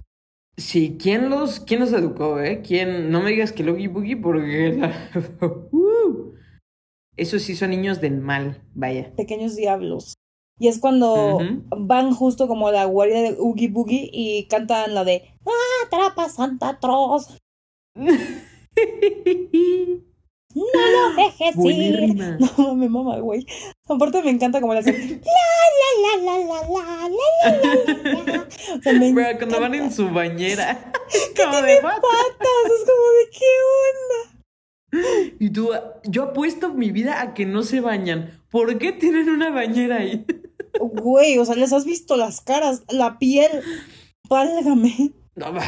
[0.57, 2.62] Sí, ¿quién los, quién los educó, eh?
[2.66, 3.11] ¿Quién?
[3.12, 5.11] No me digas que Logi Boogie porque la-
[5.72, 6.35] Uh.
[7.16, 9.12] Esos sí son niños del mal, vaya.
[9.16, 10.14] Pequeños diablos.
[10.61, 11.38] Y es cuando
[11.77, 15.22] van justo como la guardia de Oogie Boogie y cantan la de
[15.87, 17.38] Atrapa Santa Claus,
[20.54, 22.16] no lo dejes ir.
[22.56, 23.46] No me mama, güey.
[23.87, 24.94] Aparte me encanta como la hacen.
[25.24, 29.92] La, la, la, la, la, la, la, la, O sea, me Pero cuando van en
[29.92, 30.92] su bañera.
[31.37, 32.64] como de patas.
[32.66, 33.46] Es como de qué
[33.88, 34.38] onda.
[35.38, 35.70] Y tú,
[36.04, 38.40] yo apuesto mi vida a que no se bañan.
[38.50, 40.24] ¿Por qué tienen una bañera ahí?
[40.80, 43.50] Güey, o sea, les has visto las caras, la piel.
[44.28, 45.12] Válgame.
[45.34, 45.62] No, va.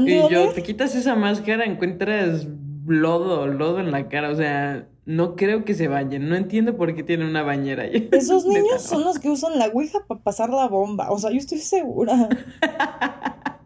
[0.00, 2.46] Y yo, te quitas esa máscara, encuentras
[2.86, 4.30] lodo, lodo en la cara.
[4.30, 6.28] O sea, no creo que se bañen.
[6.28, 8.08] No entiendo por qué tienen una bañera ahí.
[8.12, 8.78] Esos niños no.
[8.78, 11.10] son los que usan la ouija para pasar la bomba.
[11.10, 12.28] O sea, yo estoy segura.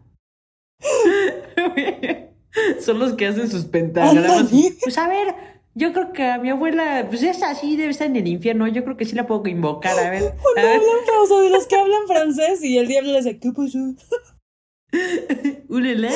[2.81, 4.49] Son los que hacen sus pentagramas.
[4.83, 5.35] Pues a ver,
[5.73, 8.67] yo creo que a mi abuela, pues es así, debe estar en el infierno.
[8.67, 9.97] Yo creo que sí la puedo invocar.
[9.97, 10.21] A ver.
[10.21, 10.65] No ver.
[10.65, 13.79] hablan, o sea, de los que hablan francés y el diablo les dice, ¿qué pasó?
[15.69, 16.09] Ulala.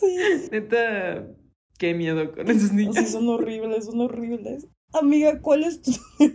[0.00, 0.16] Sí.
[0.50, 1.28] Neta,
[1.78, 2.96] qué miedo con esos niños.
[2.96, 4.66] Sí, son horribles, son horribles.
[4.92, 5.92] Amiga, ¿cuál es tu?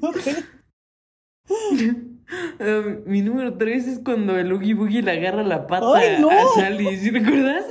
[2.59, 6.31] Um, mi número tres es cuando el Oogie Boogie le agarra la pata ¡Ay, no!
[6.31, 6.97] a Sally.
[6.97, 7.65] ¿Sí recuerdas?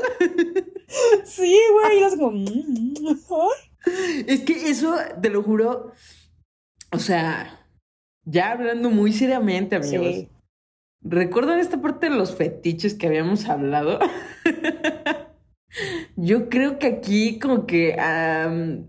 [1.24, 2.30] Sí, güey, y como...
[2.30, 2.94] mm,
[3.30, 4.24] ay.
[4.28, 5.92] Es que eso, te lo juro.
[6.92, 7.66] O sea,
[8.24, 10.14] ya hablando muy seriamente, amigos.
[10.14, 10.28] Sí.
[11.02, 13.98] ¿Recuerdan esta parte de los fetiches que habíamos hablado?
[16.16, 17.96] Yo creo que aquí como que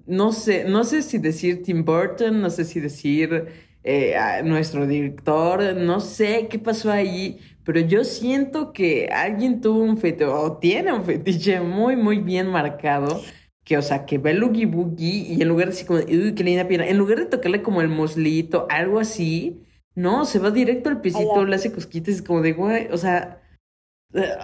[0.06, 3.48] no sé, no sé si decir Tim Burton, no sé si decir
[3.84, 9.82] eh, a nuestro director, no sé qué pasó ahí, pero yo siento que alguien tuvo
[9.84, 13.22] un fetiche o tiene un fetiche muy muy bien marcado.
[13.64, 16.36] Que, o sea, que ve el Oogie Boogie y en lugar de decir como, uy,
[16.36, 20.52] qué linda pierna, en lugar de tocarle como el muslito, algo así, no, se va
[20.52, 23.42] directo al pisito, le hace cosquitas, es como de, güey, o sea,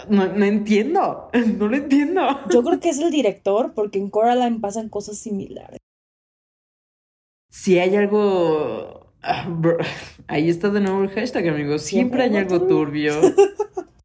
[0.10, 2.21] no, no entiendo, no lo entiendo.
[2.51, 5.79] Yo creo que es el director, porque en Coraline pasan cosas similares.
[7.49, 9.47] Si hay algo, ah,
[10.27, 13.13] ahí está de nuevo el hashtag, amigos, siempre, hay algo turbio.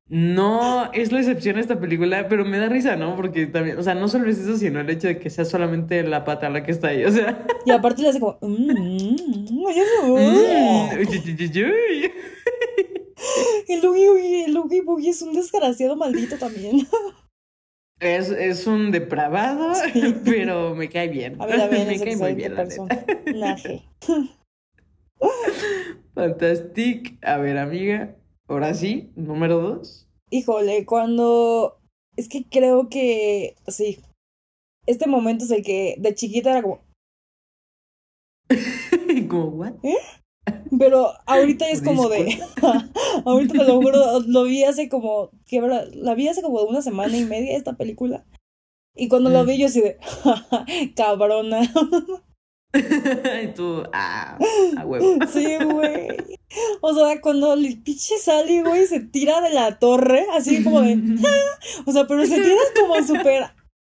[0.09, 3.17] No es la excepción esta película, pero me da risa, ¿no?
[3.17, 6.01] Porque también, o sea, no solo es eso, sino el hecho de que sea solamente
[6.05, 7.45] la pata la que está ahí, o sea.
[7.65, 8.39] Y aparte le hace como...
[8.41, 9.17] mm, mm,
[9.51, 9.65] mm.
[13.67, 16.87] El Boogie, el Boogie es un desgraciado maldito también.
[17.99, 19.73] Es, es un depravado,
[20.25, 21.41] pero me cae bien.
[21.41, 22.95] A ver, a ver, me cae muy bien, la persona.
[22.95, 23.33] neta.
[23.33, 23.83] Naje.
[26.15, 27.19] Fantastic.
[27.25, 28.15] A ver, amiga.
[28.49, 30.09] Ahora sí, número dos.
[30.31, 31.81] Híjole, cuando...
[32.17, 33.57] Es que creo que...
[33.67, 33.99] Sí.
[34.87, 36.85] Este momento es el que de chiquita era como...
[39.29, 39.75] Como, ¿what?
[40.79, 42.39] Pero ahorita es como de...
[43.25, 45.31] ahorita te lo juro, lo vi hace como...
[45.93, 48.25] La vi hace como una semana y media esta película.
[48.95, 49.47] Y cuando lo Mm.
[49.47, 49.99] vi yo así de...
[50.97, 51.61] cabrona.
[53.43, 54.39] y tú, ah,
[54.77, 55.19] a huevo.
[55.33, 56.09] Sí, güey.
[56.81, 60.99] O sea, cuando el pinche Sally, güey, se tira de la torre, así como de...
[61.87, 63.45] O sea, pero se tira como súper...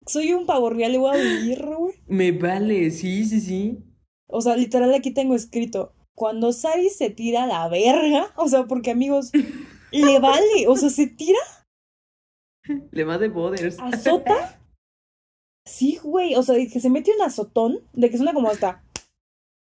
[0.07, 1.95] Soy un pavo real y voy a vivir, güey.
[2.07, 3.79] Me vale, sí, sí, sí.
[4.27, 8.65] O sea, literal aquí tengo escrito, cuando Sari se tira a la verga, o sea,
[8.65, 9.31] porque amigos,
[9.93, 11.39] le vale, o sea, se tira,
[12.91, 13.79] Le va de boders.
[13.79, 14.61] azota.
[15.65, 18.85] Sí, güey, o sea, de que se mete un azotón, de que suena como hasta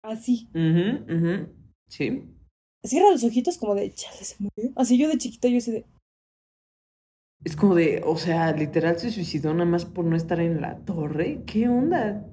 [0.03, 0.49] así.
[1.87, 2.23] Sí.
[2.83, 4.73] Cierra los ojitos como de, chale, se murió.
[4.75, 5.85] Así yo de chiquita, yo así de,
[7.45, 10.79] Es como de, o sea, literal se suicidó nada más por no estar en la
[10.79, 11.43] torre.
[11.45, 12.27] ¿Qué onda?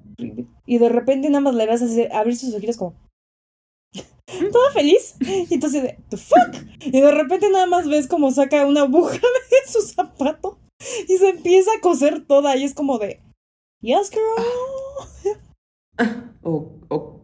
[0.66, 2.96] Y de repente nada más le vas a hacer, abrir sus ojitos como,
[4.52, 5.16] toda feliz.
[5.20, 6.54] Y entonces de, the fuck.
[6.80, 9.14] Y de repente nada más ves como saca una aguja
[9.50, 10.58] de su zapato
[11.08, 12.56] y se empieza a coser toda.
[12.56, 13.20] Y es como de,
[13.80, 15.38] yes, girl.
[16.42, 17.18] O, o.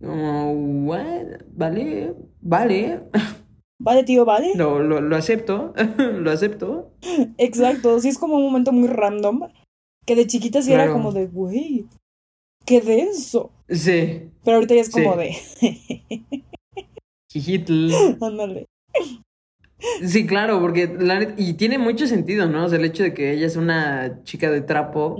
[0.00, 0.52] Como,
[0.86, 1.42] what?
[1.52, 3.00] Vale, vale.
[3.80, 4.52] Vale, tío, vale.
[4.54, 6.92] Lo, lo, lo acepto, lo acepto.
[7.36, 7.98] Exacto.
[8.00, 9.48] Sí, es como un momento muy random.
[10.06, 11.86] Que de chiquita sí era como de, güey,
[12.64, 13.52] qué denso.
[13.68, 15.18] Sí, Pero ahorita ya es como Sí.
[15.20, 16.20] de,
[17.30, 17.90] jijitl.
[18.20, 18.66] ándale.
[20.04, 22.64] Sí, claro, porque la y tiene mucho sentido, ¿no?
[22.64, 25.16] O sea, el hecho de que ella es una chica de trapo,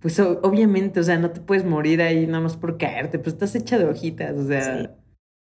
[0.00, 3.32] pues o- obviamente, o sea, no te puedes morir ahí nada más por caerte, pues
[3.34, 4.88] estás hecha de hojitas, o sea, Sí.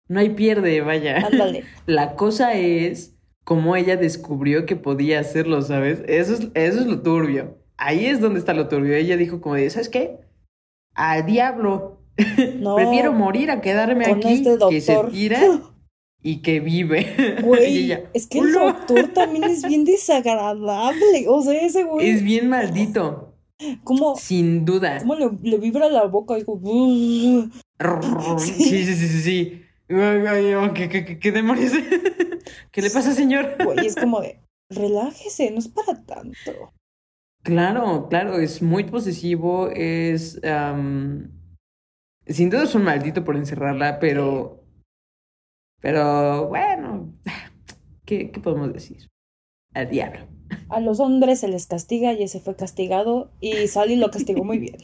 [0.10, 1.26] no hay pierde, vaya.
[1.26, 1.64] Ándale.
[1.88, 6.04] La cosa es cómo ella descubrió que podía hacerlo, ¿sabes?
[6.08, 7.58] Eso es, eso es lo turbio.
[7.78, 8.94] Ahí es donde está lo turbio.
[8.94, 10.20] Ella dijo como de, ¿sabes qué?
[10.96, 11.98] Al diablo.
[12.60, 12.76] No.
[12.76, 15.40] Prefiero morir a quedarme aquí este que se tira
[16.22, 17.38] y que vive.
[17.44, 21.26] Güey, ella, es que el doctor también es bien desagradable.
[21.28, 23.34] O sea, ese güey, Es bien maldito,
[23.84, 25.00] ¿cómo, sin duda.
[25.00, 26.36] cómo le, le vibra la boca?
[26.46, 27.50] "Buh".
[28.38, 29.62] Sí, sí, sí, sí, sí.
[29.90, 31.74] Ay, ay, ay, ¿Qué, qué, qué, qué demonios?
[32.72, 33.56] ¿Qué le pasa, señor?
[33.64, 36.72] güey, es como de, relájese, no es para tanto.
[37.44, 40.44] Claro, claro, es muy posesivo, es...
[40.44, 41.32] am,
[42.28, 44.64] sin duda es un maldito por encerrarla, pero...
[45.82, 47.14] Pero bueno,
[48.06, 49.08] ¿qué, qué podemos decir?
[49.74, 50.28] Al diablo.
[50.70, 54.60] A los hombres se les castiga y ese fue castigado y Sally lo castigó muy
[54.60, 54.78] bien,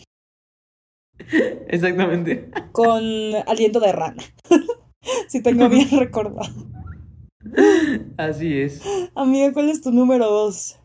[1.67, 2.49] Exactamente.
[2.71, 3.03] con
[3.47, 4.23] aliento de rana.
[5.27, 6.67] si tengo bien recordado.
[8.17, 8.81] Así es.
[9.15, 10.79] Amiga, ¿cuál es tu número dos?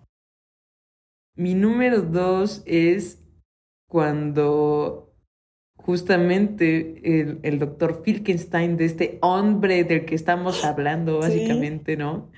[1.36, 3.22] Mi número dos es
[3.88, 5.14] cuando
[5.76, 11.28] justamente el, el doctor Filkenstein, de este hombre del que estamos hablando, Sí.
[11.28, 12.30] básicamente, ¿no?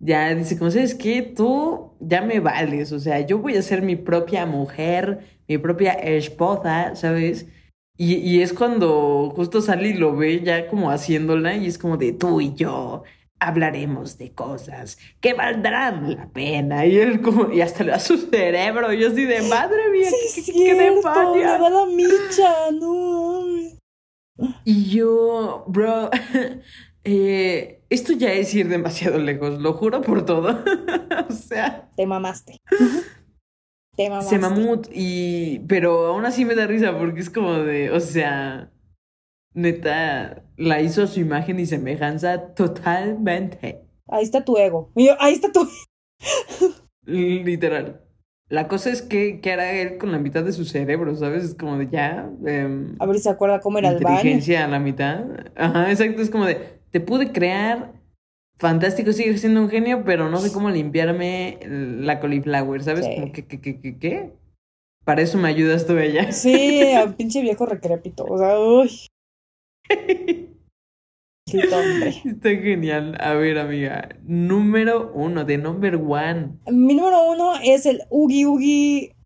[0.00, 3.82] Ya dice, como sabes qué, tú ya me vales, o sea, yo voy a ser
[3.82, 7.48] mi propia mujer, mi propia esposa, ¿sabes?
[7.96, 12.12] Y, y es cuando justo Sally lo ve ya como haciéndola y es como de
[12.12, 13.02] tú y yo
[13.40, 16.86] hablaremos de cosas que valdrán la pena.
[16.86, 20.10] Y él como, y hasta le da su cerebro, y yo así de madre mía,
[20.10, 21.36] Sí, ¿qué, qué- qué cierto, demonios?".
[21.36, 23.44] le da la micha, no.
[24.64, 26.10] Y yo, bro,
[27.04, 30.62] eh, esto ya es ir demasiado lejos, lo juro por todo.
[31.28, 32.56] o sea, Te mamaste.
[33.96, 34.30] Te mamaste.
[34.30, 38.70] se mamut y pero aún así me da risa porque es como de, o sea,
[39.54, 44.90] neta la hizo su imagen y semejanza totalmente, Ahí está tu ego.
[45.18, 45.68] Ahí está tu.
[47.04, 48.00] literal.
[48.48, 51.44] La cosa es que qué hará él con la mitad de su cerebro, ¿sabes?
[51.44, 54.16] Es como de ya em, A ver si se acuerda cómo era el baño.
[54.16, 55.26] inteligencia a la mitad.
[55.54, 57.92] Ajá, exacto, es como de te pude crear
[58.56, 63.04] fantástico, sigue siendo un genio, pero no sé cómo limpiarme la cauliflower, ¿sabes?
[63.04, 63.14] Sí.
[63.14, 64.32] Como que, que, que, que, ¿qué?
[65.04, 66.32] Para eso me ayudas tú, ella.
[66.32, 68.24] Sí, a pinche viejo recrépito.
[68.24, 68.90] O sea, uy.
[71.72, 72.08] Hombre.
[72.24, 73.16] Está genial.
[73.20, 74.08] A ver, amiga.
[74.22, 76.58] Número uno, de number one.
[76.70, 79.16] Mi número uno es el Oogie Oogie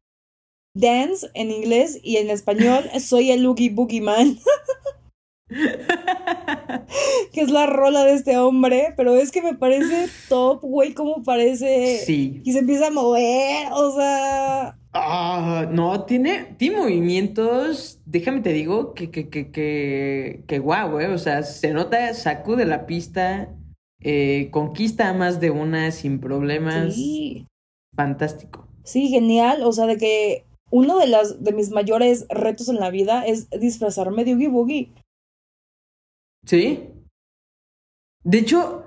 [0.75, 4.39] Dance en inglés y en español soy el Oogie Boogie Man,
[7.33, 11.23] que es la rola de este hombre, pero es que me parece top, güey, cómo
[11.25, 12.41] parece Sí.
[12.45, 18.93] y se empieza a mover, o sea, Ah, no, tiene, tiene movimientos, déjame te digo,
[18.93, 21.09] que, que, que, que, que guau, eh.
[21.09, 23.49] O sea, se nota, sacude la pista,
[24.01, 26.95] eh, conquista a más de una sin problemas.
[26.95, 27.47] sí,
[27.95, 28.69] Fantástico.
[28.85, 32.91] sí, genial, o sea, de que uno de las de mis mayores retos en la
[32.91, 34.93] vida es disfrazarme de Oogie Boogie.
[36.45, 36.91] ¿Sí?
[38.25, 38.82] De hecho,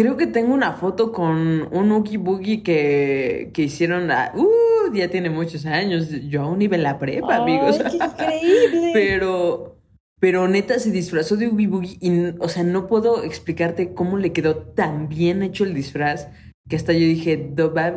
[0.00, 5.10] creo que tengo una foto con un Oogie Boogie que, que hicieron, a- uh, ya
[5.10, 6.08] tiene muchos años.
[6.28, 7.78] Yo aún iba en la prepa, amigos.
[7.84, 8.90] ¡Ay, qué increíble!
[8.94, 9.76] Pero,
[10.18, 14.32] pero neta se disfrazó de Oogie Boogie y, o sea, no puedo explicarte cómo le
[14.32, 16.28] quedó tan bien hecho el disfraz
[16.66, 17.52] que hasta yo dije,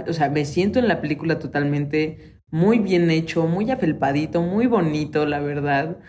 [0.08, 5.26] o sea, me siento en la película totalmente muy bien hecho, muy afelpadito, muy bonito,
[5.26, 6.00] la verdad.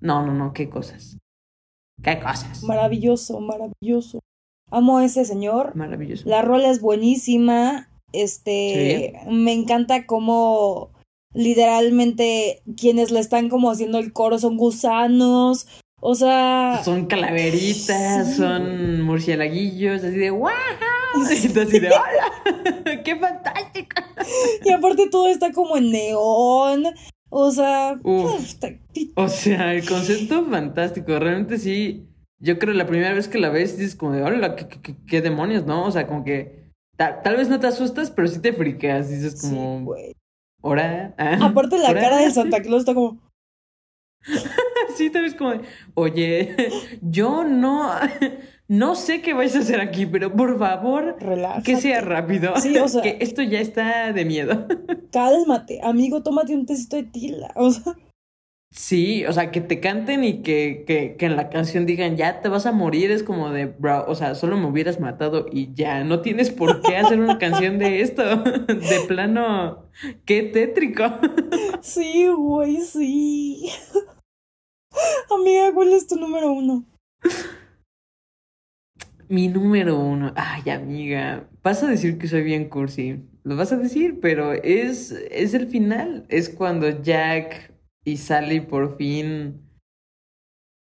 [0.00, 1.18] No, no, no, qué cosas.
[2.00, 2.62] Qué cosas.
[2.62, 4.21] Maravilloso, maravilloso.
[4.72, 5.76] Amo a ese señor.
[5.76, 6.28] Maravilloso.
[6.28, 7.88] La rola es buenísima.
[8.12, 10.90] Este, me encanta cómo
[11.34, 15.66] literalmente quienes le están como haciendo el coro son gusanos.
[16.04, 20.52] O sea, Son calaveritas, Sí, son murcielaguillos, así de ¡guau!
[21.30, 23.02] Y así de ¡hola!
[23.04, 24.02] ¡Qué fantástico!
[24.64, 26.84] y aparte todo está como en neón.
[27.30, 28.34] O sea, Uf.
[28.34, 28.72] uf, está-
[29.14, 32.04] O sea, el concepto fantástico, realmente sí.
[32.42, 34.66] Yo creo la primera vez que la ves dices como de, hola, ¿qué,
[35.06, 35.84] qué- demonios, no?
[35.86, 39.08] O sea, como que tal, tal vez no te asustas, pero sí te friqueas.
[39.08, 40.16] Dices sí, como, güey.
[40.60, 41.14] ¿hora?
[41.18, 42.00] Ah, Aparte la ¿hora?".
[42.00, 43.20] cara de Santa Claus está como,
[44.96, 45.60] Sí, te ves como de,
[45.94, 46.54] oye,
[47.00, 47.90] yo no,
[48.68, 51.62] no sé qué vais a hacer aquí, pero por favor, relájate.
[51.64, 52.54] que sea rápido.
[52.60, 54.66] Sí, o sea- que esto ya está de miedo.
[55.10, 57.50] Cálmate, amigo, tómate un tecito de tila.
[57.56, 57.94] O sea,
[58.74, 62.40] Sí, o sea, que te canten y que, que, que en la canción digan, ya
[62.40, 65.74] te vas a morir, es como de, bro, o sea, solo me hubieras matado y
[65.74, 68.22] ya, no tienes por qué hacer una canción de esto.
[68.42, 69.90] De plano,
[70.24, 71.04] qué tétrico.
[71.82, 73.68] sí, güey, sí.
[75.30, 76.86] Amiga, ¿cuál es tu número uno?
[79.28, 83.76] Mi número uno, ay, amiga, vas a decir que soy bien cursi, lo vas a
[83.76, 87.71] decir, pero es, es el final, es cuando Jack
[88.04, 89.60] y Sally por fin,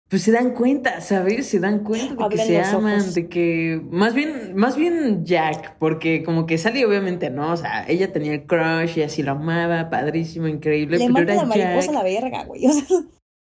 [0.09, 1.45] pues se dan cuenta, ¿sabes?
[1.47, 3.13] Se dan cuenta de que se aman, ojos.
[3.13, 7.85] de que, más bien, más bien Jack, porque como que Sally obviamente no, o sea,
[7.87, 11.91] ella tenía el crush y así lo amaba, padrísimo, increíble, Le pero era la mariposa
[11.91, 12.65] a la verga, güey.
[12.65, 12.85] O sea,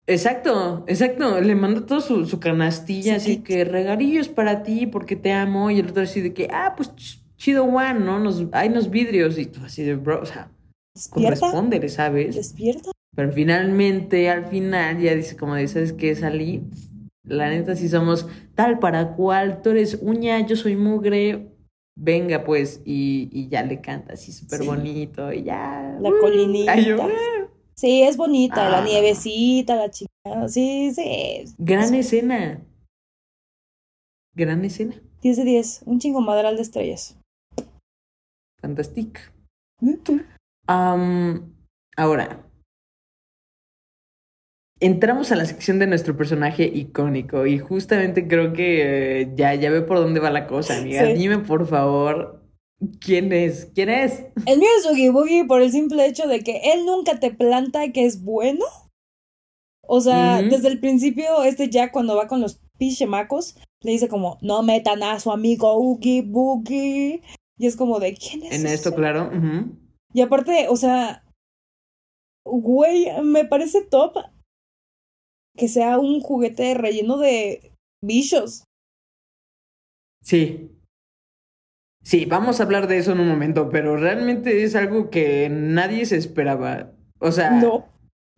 [0.10, 1.42] Exacto, exacto.
[1.42, 3.32] Le mandó todo su, su canastilla, Sí.
[3.34, 5.70] así que regalillos para ti porque te amo.
[5.70, 8.18] Y el otro así de que, ah, pues ch- chido one, ¿no?
[8.18, 10.50] Nos, hay unos vidrios y tú así de, bro, o sea,
[11.10, 12.36] correspóndele, ¿sabes?
[12.38, 12.92] Despierta.
[13.18, 16.14] Pero finalmente, al final, ya dice, como de, ¿sabes qué?
[16.16, 16.62] Salí.
[17.24, 21.48] La neta, si somos tal para cual, tú eres uña, yo soy mugre.
[22.00, 24.68] Venga, pues, y, y ya le canta así súper Sí.
[24.68, 25.98] bonito, y ya.
[26.00, 26.74] La uh, colinita.
[26.74, 27.10] ay, yo,
[27.74, 28.86] Sí, es bonita, la Ah.
[28.86, 30.48] nievecita, la chica.
[30.48, 31.46] Sí, sí.
[31.58, 32.62] Gran escena.
[34.36, 34.94] Gran escena.
[35.24, 35.82] 10 de 10.
[35.88, 37.18] Un chingo madral de estrellas.
[38.62, 39.32] Fantastic.
[39.82, 41.38] Mm.
[41.96, 42.47] Ahora,
[44.80, 49.72] entramos a la sección de nuestro personaje icónico y justamente creo que eh, ya, ya
[49.72, 51.06] ve por dónde va la cosa, amiga.
[51.06, 51.14] Sí.
[51.14, 52.44] Dime, por favor,
[53.00, 53.72] ¿quién es?
[53.74, 54.26] ¿Quién es?
[54.46, 57.92] El mío es Oogie Boogie por el simple hecho de que él nunca te planta
[57.92, 58.66] que es bueno.
[59.90, 64.38] O sea, desde el principio, este Jack cuando va con los pichemacos, le dice como,
[64.42, 67.22] no metan a su amigo Oogie Boogie.
[67.58, 68.98] Y es como de, ¿quién es En esto, ese?
[68.98, 69.32] claro.
[70.14, 71.24] Y aparte, o sea,
[72.44, 74.18] güey, me parece top
[75.58, 77.72] que sea un juguete relleno de
[78.04, 78.64] bichos.
[80.24, 80.72] Sí.
[82.04, 86.06] Sí, vamos a hablar de eso en un momento, pero realmente es algo que nadie
[86.06, 86.94] se esperaba.
[87.20, 87.86] O sea, No.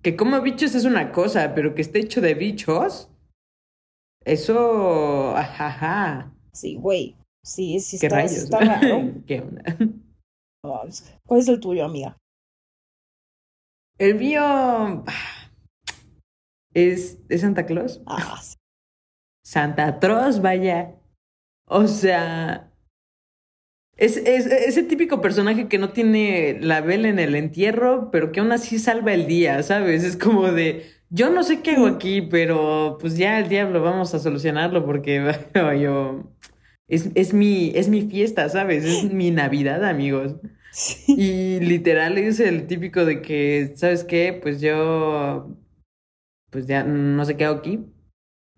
[0.01, 3.11] que coma bichos es una cosa, pero que esté hecho de bichos,
[4.25, 7.15] eso, ajaja, Sí, güey.
[7.45, 8.31] Sí, sí qué está, rayos.
[8.33, 9.13] está raro.
[9.27, 9.63] ¿Qué onda?
[11.25, 12.17] ¿Cuál es el tuyo, amiga?
[13.97, 15.38] El mío ah,
[16.73, 18.01] es, es Santa Claus.
[18.05, 18.55] Ah, sí.
[19.43, 20.95] Santa Claus, vaya.
[21.65, 22.71] O sea,
[23.97, 28.39] es, es ese típico personaje que no tiene la vela en el entierro, pero que
[28.39, 30.03] aún así salva el día, ¿sabes?
[30.05, 34.13] Es como de, yo no sé qué hago aquí, pero pues ya el diablo, vamos
[34.13, 35.21] a solucionarlo porque
[35.81, 36.33] yo...
[36.87, 38.83] Es, es mi, es mi fiesta, ¿sabes?
[38.83, 40.35] Es mi Navidad, amigos.
[40.71, 41.15] Sí.
[41.17, 44.37] Y literal es el típico de que, ¿sabes qué?
[44.39, 45.57] Pues yo,
[46.49, 47.85] pues ya no qué hago aquí.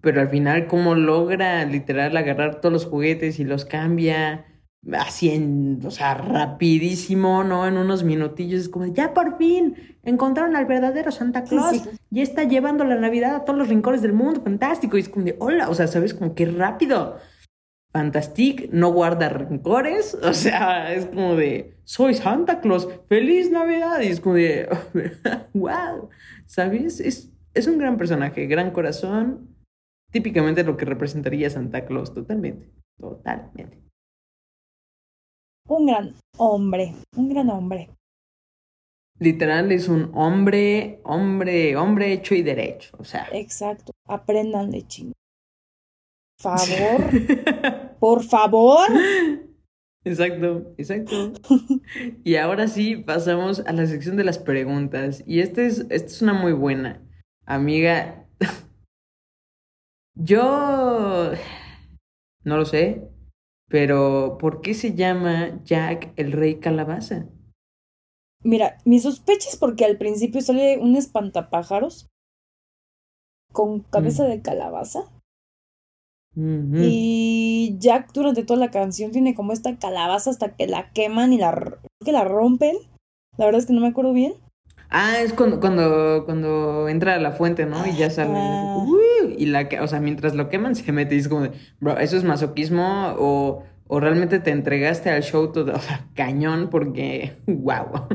[0.01, 4.45] Pero al final, ¿cómo logra literal agarrar todos los juguetes y los cambia?
[4.93, 7.67] Así en, o sea, rapidísimo, ¿no?
[7.67, 8.61] En unos minutillos.
[8.61, 11.77] Es como, ya por fin encontraron al verdadero Santa Claus.
[11.77, 11.89] Sí.
[12.09, 14.41] Ya está llevando la Navidad a todos los rincones del mundo.
[14.41, 14.97] Fantástico.
[14.97, 16.15] Y es como de, hola, o sea, ¿sabes?
[16.15, 17.17] Como que rápido.
[17.93, 24.07] Fantastic, no guarda rencores, o sea, es como de, soy Santa Claus, feliz Navidad, y
[24.07, 24.69] es como de,
[25.53, 26.09] wow,
[26.45, 27.01] ¿sabes?
[27.01, 29.55] Es, es un gran personaje, gran corazón,
[30.11, 33.81] típicamente lo que representaría Santa Claus, totalmente, totalmente.
[35.67, 36.93] Un gran hombre.
[37.15, 37.89] Un gran hombre.
[39.19, 43.27] Literal es un hombre, hombre, hombre hecho y derecho, o sea.
[43.31, 43.91] Exacto.
[44.07, 45.13] Aprendan de chingo.
[46.41, 47.99] Favor.
[47.99, 48.87] Por favor.
[50.03, 51.33] Exacto, exacto.
[52.23, 55.23] Y ahora sí pasamos a la sección de las preguntas.
[55.27, 56.99] Y esta es, esta es una muy buena.
[57.45, 58.27] Amiga,
[60.15, 61.31] yo
[62.43, 63.09] no lo sé,
[63.67, 67.27] pero ¿por qué se llama Jack el Rey Calabaza?
[68.43, 72.07] Mira, mi sospecha es porque al principio sale un espantapájaros
[73.51, 74.27] con cabeza Mm.
[74.29, 75.11] de calabaza.
[76.33, 81.37] Y Jack durante toda la canción tiene como esta calabaza hasta que la queman y
[81.37, 82.77] la, que la rompen.
[83.37, 84.35] La verdad es que no me acuerdo bien.
[84.91, 87.87] Ah, es cuando, cuando, cuando entra a la fuente, ¿no?
[87.87, 88.31] Y ya sale.
[88.37, 89.29] ¡uh!
[89.37, 91.97] y la que, o sea, mientras lo queman se mete y es como de, bro,
[91.97, 96.69] ¿eso es masoquismo o, o realmente te entregaste al show todo, o sea, cañón?
[96.69, 98.07] Porque, wow.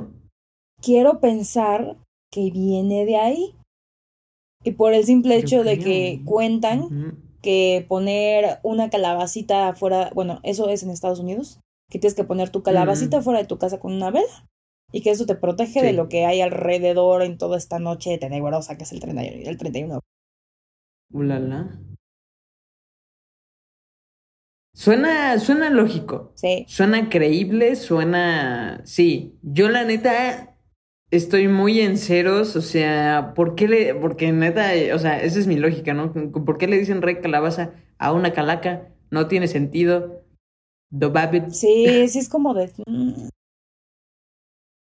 [0.82, 1.96] Quiero pensar
[2.30, 3.54] que viene de ahí.
[4.62, 10.40] Y por el simple Yo hecho de que cuentan que poner una calabacita fuera, bueno,
[10.42, 13.22] eso es en Estados Unidos, que tienes que poner tu calabacita Mm.
[13.22, 14.26] fuera de tu casa con una vela
[14.92, 18.76] y que eso te protege de lo que hay alrededor en toda esta noche tenebrosa
[18.76, 19.48] que es el 31.
[19.48, 20.00] El 31.
[21.12, 21.80] Ulala.
[24.74, 26.32] Suena, suena lógico.
[26.34, 28.82] Sí, Suena creíble, suena...
[28.84, 30.58] Sí, yo la neta
[31.10, 33.94] estoy muy en ceros, o sea, ¿por qué le...
[33.94, 36.12] Porque neta, o sea, esa es mi lógica, ¿no?
[36.12, 38.88] ¿Por qué le dicen rey calabaza a una calaca?
[39.10, 40.22] No tiene sentido.
[40.96, 42.70] The Babbit, sí, sí es como de...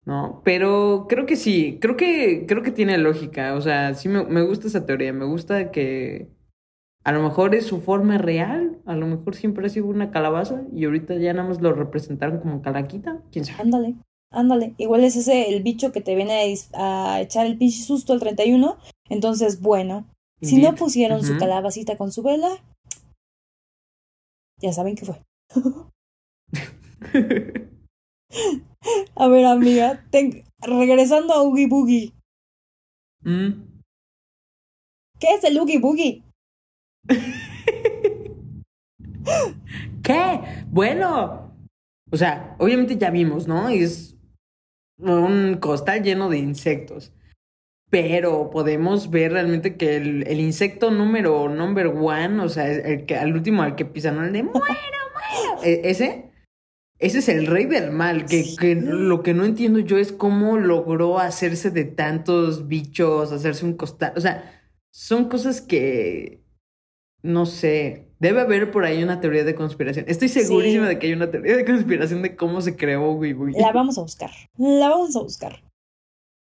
[0.05, 0.41] ¿no?
[0.43, 4.41] Pero creo que sí, creo que, creo que tiene lógica, o sea, sí me, me
[4.41, 6.29] gusta esa teoría, me gusta que
[7.03, 10.63] a lo mejor es su forma real, a lo mejor siempre ha sido una calabaza
[10.73, 13.61] y ahorita ya nada más lo representaron como calaquita, quién sabe.
[13.61, 13.95] ándale,
[14.31, 14.73] ándale.
[14.77, 18.77] Igual es ese el bicho que te viene a, echar el pinche susto el 31.
[19.09, 20.07] Entonces, bueno,
[20.41, 22.49] si no pusieron su calabacita con su vela,
[24.61, 25.21] ya saben qué fue.
[29.15, 32.13] A ver, amiga, ten- regresando a Oogie Boogie.
[33.21, 33.63] Mm.
[35.19, 36.23] ¿Qué es el Oogie Boogie?
[40.03, 40.41] ¿Qué?
[40.67, 41.55] Bueno.
[42.11, 43.69] O sea, obviamente ya vimos, ¿no?
[43.69, 44.15] Es
[44.99, 47.11] un costal lleno de insectos.
[47.89, 53.15] Pero podemos ver realmente que el, el insecto número number one, o sea, el que
[53.15, 55.61] al último al que pisan, el de muero, muero.
[55.63, 56.31] e- Ese,
[56.99, 58.25] ese es el rey del mal.
[58.25, 58.55] Que, Sí.
[58.55, 63.73] que lo que no entiendo yo es cómo logró hacerse de tantos bichos, hacerse un
[63.73, 64.13] costal.
[64.15, 66.41] O sea, son cosas que
[67.23, 68.09] no sé.
[68.19, 70.05] Debe haber por ahí una teoría de conspiración.
[70.07, 70.93] Estoy segurísima Sí.
[70.93, 73.19] de que hay una teoría de conspiración de cómo se creó.
[73.57, 74.31] La vamos a buscar.
[74.57, 75.61] La vamos a buscar.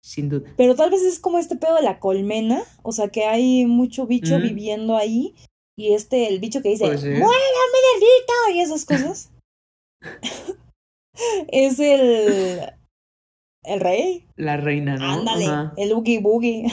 [0.04, 0.50] Sin duda.
[0.56, 2.62] Pero tal vez es como este pedo de la colmena.
[2.84, 5.36] O sea, que hay mucho bicho viviendo ahí.
[5.76, 7.12] Y este, el bicho que dice, Puede ser.
[7.12, 8.56] ¡Muérame, dedito!
[8.56, 9.32] Y esas cosas.
[11.48, 12.62] es el.
[13.64, 14.28] El rey.
[14.36, 15.20] La reina, ¿no?
[15.20, 15.46] Ándale.
[15.46, 15.74] Ajá.
[15.78, 16.68] El Oogie Boogie.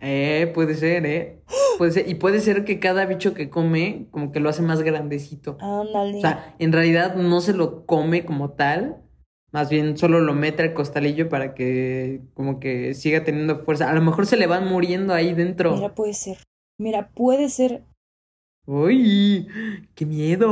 [0.00, 1.42] Eh, puede ser, ¿eh?
[1.76, 2.08] Puede ser.
[2.08, 5.56] Y puede ser que cada bicho que come, como que lo hace más grandecito.
[5.60, 6.18] Ándale.
[6.18, 9.02] O sea, en realidad no se lo come como tal.
[9.50, 13.90] Más bien solo lo mete al costalillo para que como que siga teniendo fuerza.
[13.90, 15.74] A lo mejor se le van muriendo ahí dentro.
[15.74, 16.38] Mira, puede ser.
[16.78, 17.82] Mira, puede ser.
[18.66, 19.48] ¡Uy!
[19.94, 20.48] ¡Qué miedo!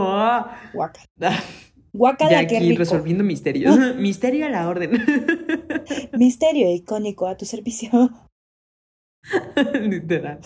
[0.72, 1.02] Guaca.
[1.96, 2.80] Guacala, ya qué aquí rico.
[2.80, 3.76] resolviendo misterios.
[3.96, 4.90] Misterio a la orden.
[6.12, 7.90] Misterio icónico a tu servicio.
[9.80, 10.40] Literal.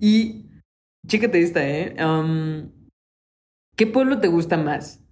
[0.00, 0.44] Y
[1.06, 1.96] chécate esta, ¿eh?
[2.04, 2.70] Um,
[3.76, 5.02] ¿qué pueblo te gusta más?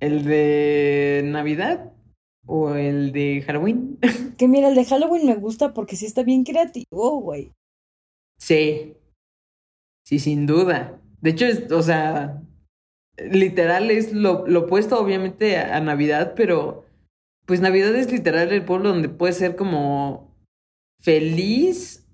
[0.00, 1.92] ¿El de Navidad
[2.46, 3.98] o el de Halloween?
[4.38, 7.52] Que mira, el de Halloween me gusta porque sí está bien creativo, güey.
[8.38, 8.96] Sí.
[10.06, 11.00] Sí, sin duda.
[11.20, 12.42] De hecho, es, o sea,
[13.30, 16.84] literal es lo, lo opuesto obviamente a, a Navidad, pero
[17.46, 20.36] pues Navidad es literal el pueblo donde puedes ser como
[21.00, 22.06] feliz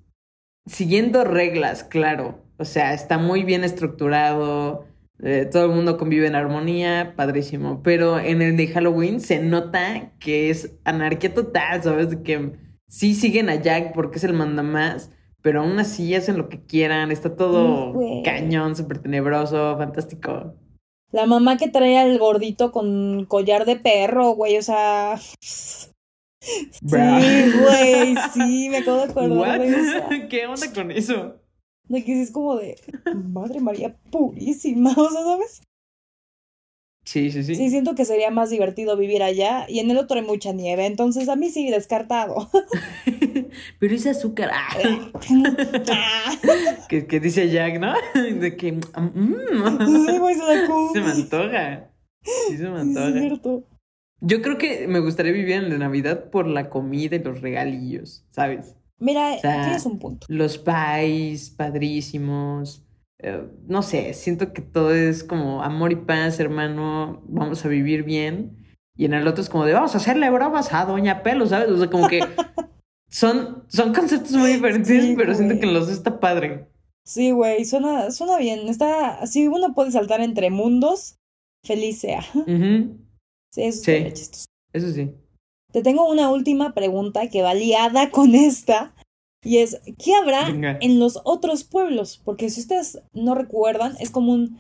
[0.67, 2.43] siguiendo reglas, claro.
[2.59, 4.87] O sea, está muy bien estructurado,
[5.23, 7.83] eh, todo el mundo convive en armonía, padrísimo.
[7.83, 12.11] Pero en el de Halloween se nota que es anarquía total, ¿sabes?
[12.11, 12.53] De que
[12.89, 15.11] sí siguen a Jack porque es el mandamás,
[15.43, 17.11] pero aún así hacen lo que quieran.
[17.11, 17.95] Está todo
[18.25, 20.55] cañón, súper tenebroso, fantástico.
[21.17, 25.19] La mamá que trae al gordito con collar de perro, güey, o sea.
[25.19, 25.89] Sí,
[26.83, 30.05] güey, sí, me acabo de acordar de eso.
[30.29, 31.37] ¿Qué onda con eso?
[31.89, 32.77] De que sí es como de.
[33.33, 35.63] Madre María purísima, o sea, ¿sabes?
[37.07, 37.55] Sí, sí, sí.
[37.55, 40.85] Sí, siento que sería más divertido vivir allá y en el otro hay mucha nieve,
[40.85, 42.51] entonces a mí sí, descartado.
[43.79, 44.77] Pero ese azúcar, ah,
[46.89, 47.95] que, que dice Jack, ¿no?
[48.15, 48.81] De que mm,
[50.93, 51.91] se me antoja.
[52.23, 53.13] Sí, se me es antoja.
[53.13, 53.65] cierto.
[54.21, 58.25] Yo creo que me gustaría vivir en la Navidad por la comida y los regalillos,
[58.31, 58.77] ¿sabes?
[58.99, 60.27] Mira, O sea, tienes un punto.
[60.31, 62.83] Los pies, padrísimos.
[63.19, 67.23] Eh, no sé, siento que todo es como amor y paz, hermano.
[67.29, 68.57] Vamos a vivir bien.
[68.97, 71.69] Y en el otro es como de vamos a hacerle bromas a Doña Pelo, ¿sabes?
[71.69, 72.21] O sea, como que
[73.17, 76.69] son, son conceptos muy diferentes, Sí, pero siento que los dos está padre.
[77.07, 78.69] Sí, güey, suena, suena bien.
[78.69, 81.17] Está, si uno puede saltar entre mundos,
[81.65, 82.23] feliz sea.
[83.55, 84.13] Sí, eso Sí.
[84.13, 84.45] chistoso.
[84.75, 85.11] Eso sí.
[85.73, 88.95] Te tengo una última pregunta que va liada con esta.
[89.43, 90.79] Y es, ¿qué habrá Venga.
[90.83, 92.21] en los otros pueblos?
[92.23, 94.59] Porque si ustedes no recuerdan, es como un,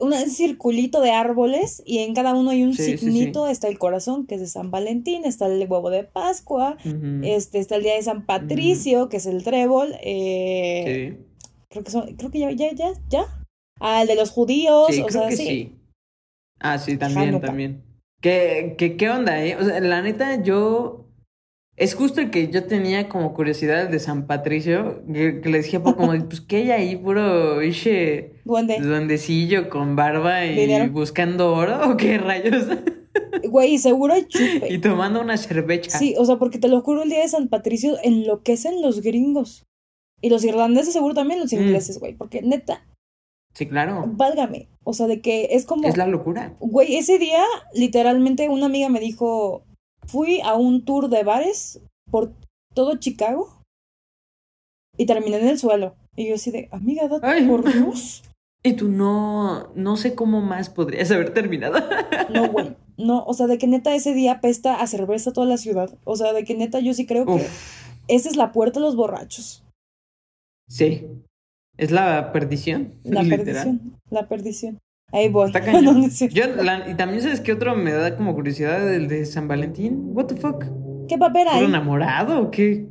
[0.00, 3.04] un circulito de árboles y en cada uno hay un Sí, sí, sí.
[3.06, 3.46] signito.
[3.46, 6.76] Está el corazón, que es de San Valentín, está el huevo de Pascua,
[7.22, 9.94] este, está el día de San Patricio, que es el trébol.
[10.02, 11.26] eh, sí.
[11.68, 13.24] Creo que son, creo que ya, ya, ya, ya.
[13.78, 15.46] Ah, el de los judíos, o creo sea, que sí.
[15.46, 15.76] sí.
[16.58, 17.46] Ah, sí, también, Hanukkah.
[17.46, 17.82] también.
[18.20, 19.56] ¿Qué, qué, qué onda, eh?
[19.56, 21.06] O sea, la neta, yo.
[21.80, 25.78] Es justo el que yo tenía como curiosidad de San Patricio, que, que le dije
[25.78, 26.96] a poco como, pues, ¿qué hay ahí?
[26.96, 28.78] Puro iche Duende.
[28.80, 30.92] duendecillo con barba y Dinero.
[30.92, 32.66] buscando oro, ¿o qué rayos?
[33.48, 34.78] Güey, seguro hay y chupe.
[34.78, 35.98] tomando una cerveza.
[35.98, 39.66] Sí, o sea, porque te lo juro, el día de San Patricio enloquecen los gringos.
[40.20, 41.56] Y los irlandeses, seguro también los Mm.
[41.56, 42.14] ingleses, güey.
[42.14, 42.86] Porque neta,
[43.54, 44.04] Sí, claro.
[44.06, 44.68] válgame.
[44.84, 45.88] O sea, de que es como.
[45.88, 46.54] Es la locura.
[46.60, 47.42] Güey, ese día,
[47.74, 49.64] literalmente, una amiga me dijo:
[50.06, 51.80] Fui a un tour de bares
[52.10, 52.32] por
[52.74, 53.62] todo Chicago
[54.96, 55.94] y terminé en el suelo.
[56.16, 57.46] Y yo así de, amiga, date Ay.
[57.46, 58.22] por Dios.
[58.62, 61.78] Y tú no, no sé cómo más podrías haber terminado.
[62.28, 62.76] No, güey.
[62.98, 65.96] No, o sea, de que neta ese día pesta a cerveza toda la ciudad.
[66.04, 67.46] O sea, de que neta yo sí creo que
[68.08, 69.64] esa es la puerta de los borrachos.
[70.68, 71.06] sí.
[71.78, 72.92] Es la perdición.
[73.04, 73.44] La literal.
[73.46, 74.00] perdición.
[74.10, 74.78] La perdición.
[75.12, 75.46] Ahí voy.
[75.48, 76.10] Está cañón.
[76.10, 80.10] Yo, la- y también sabes que otro me da como curiosidad el de San Valentín.
[80.14, 80.64] What the fuck?
[81.08, 81.64] ¿Qué papel ¿Puro hay?
[81.64, 82.86] enamorado o qué?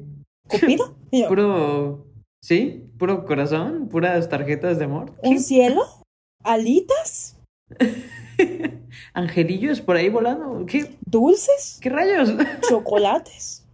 [0.47, 0.95] ¿Cupido?
[1.27, 2.05] Puro.
[2.43, 2.85] ¿Sí?
[2.97, 3.87] ¿Puro corazón?
[3.89, 5.13] ¿Puras tarjetas de amor?
[5.23, 5.81] ¿Un cielo?
[6.43, 7.37] ¿Alitas?
[9.13, 10.65] ¿Angelillos por ahí volando?
[10.65, 11.79] ¿Qué, ¿Dulces?
[11.81, 12.33] qué rayos?
[12.67, 13.65] ¿Chocolates?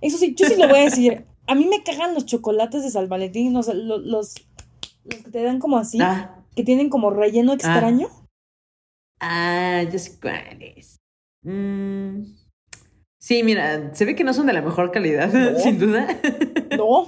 [0.00, 1.24] Eso sí, yo sí lo voy a decir.
[1.46, 4.34] A mí me cagan los chocolates de San Valentín, o sea, lo- los,
[5.04, 8.08] los que te dan como así, Ah, que tienen como relleno extraño.
[9.20, 10.96] ah, ya sé cuáles.
[11.42, 12.22] Mm,
[13.20, 15.58] Sí, mira, se ve que no son de la mejor calidad, No.
[15.58, 16.06] sin duda.
[16.76, 17.06] No,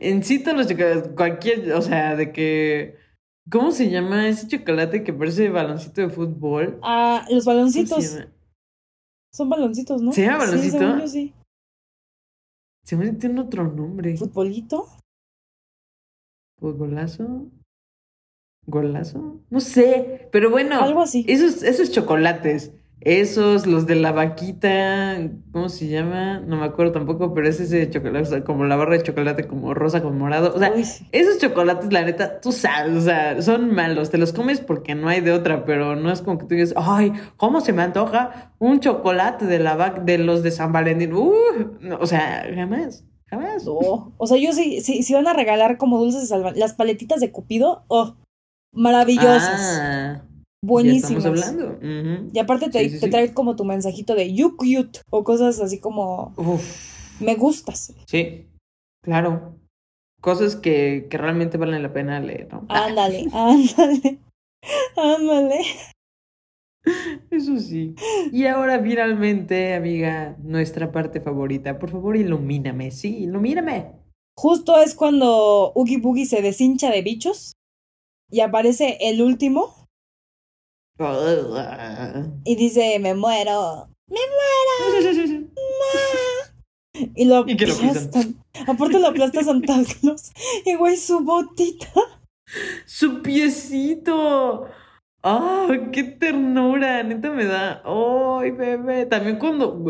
[0.00, 2.96] En sí, todos los chocolates, cualquier, o sea, de que.
[3.50, 6.78] ¿Cómo se llama ese chocolate que parece baloncito de fútbol?
[6.82, 8.18] ah, los ¿Cómo baloncitos.
[9.32, 10.12] Son baloncitos, ¿no?
[10.12, 10.78] ¿Se llama Sí, baloncito?
[10.78, 11.34] según yo sí.
[12.84, 14.16] Se me tiene otro nombre.
[14.16, 14.86] ¿Futbolito?
[16.64, 17.50] ¿Futbolazo?
[18.66, 19.42] ¿Golazo?
[19.50, 20.80] No sé, pero bueno.
[20.80, 21.26] Algo así.
[21.28, 26.40] Esos, esos chocolates, esos, los de la vaquita, ¿cómo se llama?
[26.40, 29.46] No me acuerdo tampoco, pero es ese chocolate, o sea, como la barra de chocolate
[29.46, 30.54] como rosa con morado.
[30.54, 34.32] O sea, Uy, esos chocolates, la neta, tú sabes, o sea, son malos, te los
[34.32, 37.60] comes porque no hay de otra, pero no es como que tú digas, ay, ¿cómo
[37.60, 41.12] se me antoja un chocolate de la vac de los de San Valentín?
[41.12, 43.04] Uh, no, o sea, jamás,
[43.34, 43.64] jamás.
[43.64, 44.12] No.
[44.16, 47.20] O sea, yo sí, sí, si van a regalar como dulces de salva, las paletitas
[47.20, 48.14] de Cupido, oh,
[48.72, 50.22] maravillosas, Ah,
[50.64, 51.24] buenísimas.
[51.24, 52.30] Ya estamos hablando.
[52.32, 53.10] Y aparte te, Sí, sí, te sí.
[53.10, 57.20] trae como tu mensajito de you cute o cosas así como Uf.
[57.20, 57.92] me gustas.
[58.06, 58.46] Sí,
[59.02, 59.56] claro.
[60.20, 62.64] Cosas que, que realmente valen la pena leer, ¿no?
[62.70, 64.18] Ándale, ándale,
[64.96, 65.60] ándale.
[67.30, 67.94] Eso sí.
[68.32, 71.78] Y ahora finalmente, amiga, nuestra parte favorita.
[71.78, 72.90] Por favor, ilumíname.
[72.90, 73.92] Sí, ilumíname.
[74.36, 77.54] Justo es cuando Oogie Boogie se deshincha de bichos
[78.30, 79.84] y aparece el último
[82.44, 83.88] y dice me muero.
[87.16, 88.44] Y lo Y lo aplastan.
[88.68, 90.30] Aparte lo aplasta Santa Claus.
[90.64, 91.88] Y güey, su botita.
[92.86, 94.68] ¡Su piecito!
[95.24, 97.02] ¡Ah, qué ternura!
[97.02, 97.82] Neta me da.
[97.84, 99.06] ¡Ay, bebé!
[99.06, 99.82] También cuando,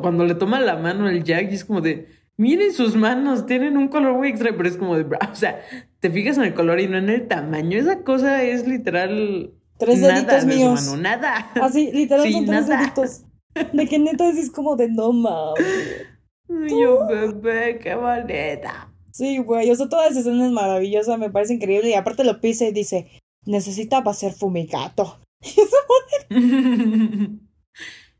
[0.00, 2.08] cuando le toma la mano el Jack y es como de.
[2.38, 5.04] Miren sus manos, tienen un color muy extra, pero es como de.
[5.04, 5.60] O sea,
[6.00, 7.78] te fijas en el color y no en el tamaño.
[7.78, 9.52] Esa cosa es literal.
[9.78, 10.84] Tres nada deditos de míos.
[10.86, 11.50] mano, nada.
[11.60, 12.80] Así, literal Sí, son tres nada.
[12.82, 13.24] deditos.
[13.72, 16.06] De que neta es como de no mames.
[16.48, 18.90] Yo, bebé, qué bonita.
[19.10, 19.70] Sí, güey.
[19.70, 21.90] O sea, toda esa escena es maravillosa, me parece increíble.
[21.90, 23.08] Y aparte lo pisa y dice,
[23.48, 25.20] necesitaba ser fumigato.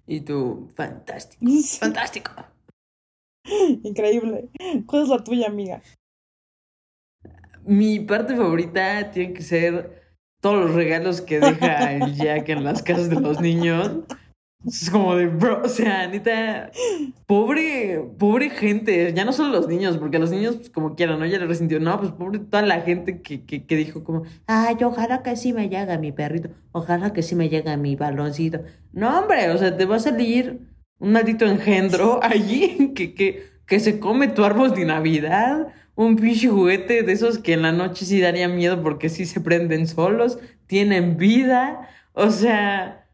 [0.07, 1.45] y tú, fantástico.
[1.79, 2.33] Fantástico.
[3.83, 4.49] increíble.
[4.87, 5.83] ¿Cuál es la tuya, amiga?
[7.65, 10.03] Mi parte favorita tiene que ser
[10.41, 14.05] todos los regalos que deja el Jack en las casas de los niños.
[14.67, 16.71] Es como de, bro, o sea, neta,
[17.27, 21.27] pobre, pobre gente, ya no solo los niños, porque los niños, pues, como quieran, ¿no?
[21.27, 24.77] Ya le resintió, no, pues pobre toda la gente que, que, que dijo como, ay,
[24.83, 28.61] ojalá que sí me llegue mi perrito, ojalá que sí me llegue mi baloncito.
[28.93, 30.61] No, hombre, o sea, te va a salir
[30.99, 36.49] un maldito engendro allí que, que, que se come tu árbol de Navidad, un pinche
[36.49, 40.39] juguete de esos que en la noche sí daría miedo porque sí se prenden solos,
[40.67, 43.05] tienen vida, o sea...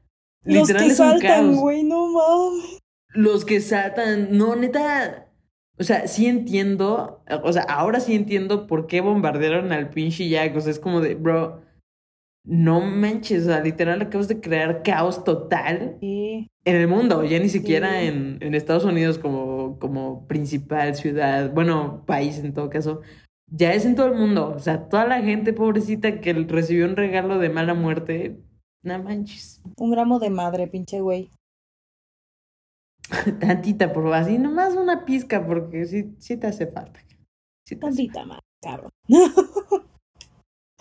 [0.44, 2.78] Los literal que saltan, güey, no mames.
[3.14, 5.28] Los que saltan, no, neta.
[5.78, 7.22] O sea, sí entiendo.
[7.42, 10.56] O sea, ahora sí entiendo por qué bombardearon al pinche Jack.
[10.56, 11.62] O sea, es como de, bro,
[12.44, 13.42] no manches.
[13.44, 16.48] O sea, literal acabas de crear caos total Sí.
[16.64, 17.24] en el mundo.
[17.24, 18.06] Ya ni siquiera Sí.
[18.06, 23.00] en, en Estados Unidos como, como principal ciudad, bueno, país en todo caso.
[23.50, 24.52] Ya es en todo el mundo.
[24.56, 28.38] O sea, toda la gente pobrecita que recibió un regalo de mala muerte.
[28.84, 29.60] No manches.
[29.78, 31.30] Un gramo de madre, pinche güey.
[33.40, 37.00] Tantita, por favor, así nomás una pizca, porque sí, sí te hace falta.
[37.66, 38.90] Sí te hace- Tantita más, cabrón.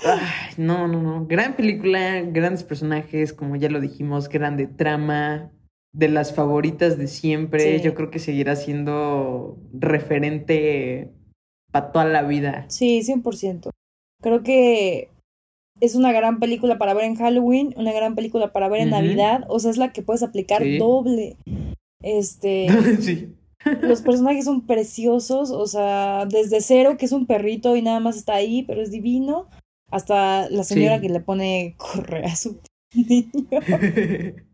[0.06, 1.26] Ay, no, no, no.
[1.28, 5.52] Gran película, grandes personajes, como ya lo dijimos, grande trama,
[5.94, 7.78] de las favoritas de siempre.
[7.78, 7.84] Sí.
[7.84, 11.14] Yo creo que seguirá siendo referente
[11.72, 12.66] para toda la vida.
[12.70, 13.70] Sí, 100%.
[14.22, 15.10] Creo que
[15.80, 18.90] es una gran película para ver en Halloween, una gran película para ver en.
[18.92, 19.46] Navidad.
[19.50, 20.78] O sea, es la que puedes aplicar Sí.
[20.78, 21.38] doble.
[22.02, 22.68] Este,
[23.02, 23.36] sí.
[23.82, 28.18] los personajes son preciosos, o sea, desde cero, que es un perrito y nada más
[28.18, 29.50] está ahí, pero es divino,
[29.90, 31.02] hasta la señora Sí.
[31.04, 32.60] que le pone correa a su
[32.94, 33.32] niño.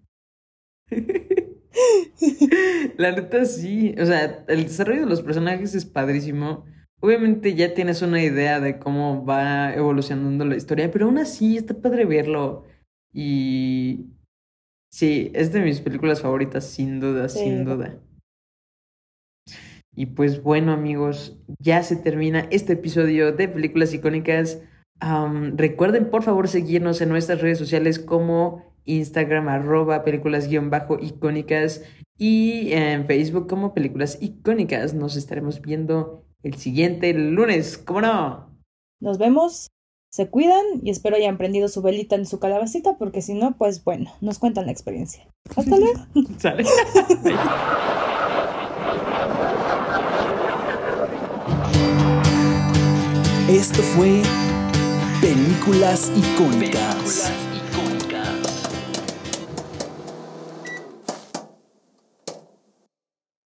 [2.97, 6.65] La neta sí, o sea, el desarrollo de los personajes es padrísimo.
[6.99, 11.73] Obviamente ya tienes una idea de cómo va evolucionando la historia, pero aún así está
[11.73, 12.65] padre verlo.
[13.13, 14.07] Y
[14.91, 17.39] sí, es de mis películas favoritas, sin duda, Sí.
[17.39, 17.99] sin duda.
[19.95, 24.61] Y pues bueno, amigos, ya se termina este episodio de Películas Icónicas.
[25.55, 31.83] Recuerden, por favor, seguirnos en nuestras redes sociales como Instagram, arroba películas-icónicas
[32.17, 34.93] y en Facebook como Películas Icónicas.
[34.93, 38.49] Nos estaremos viendo el siguiente lunes, ¿cómo no?
[39.01, 39.67] Nos vemos,
[40.09, 43.83] se cuidan y espero hayan prendido su velita en su calabacita porque si no, pues
[43.83, 45.27] bueno, nos cuentan la experiencia.
[45.55, 46.05] Hasta luego.
[46.37, 46.63] ¿Sale?
[53.49, 54.21] Esto fue
[55.21, 57.48] Películas icónicas.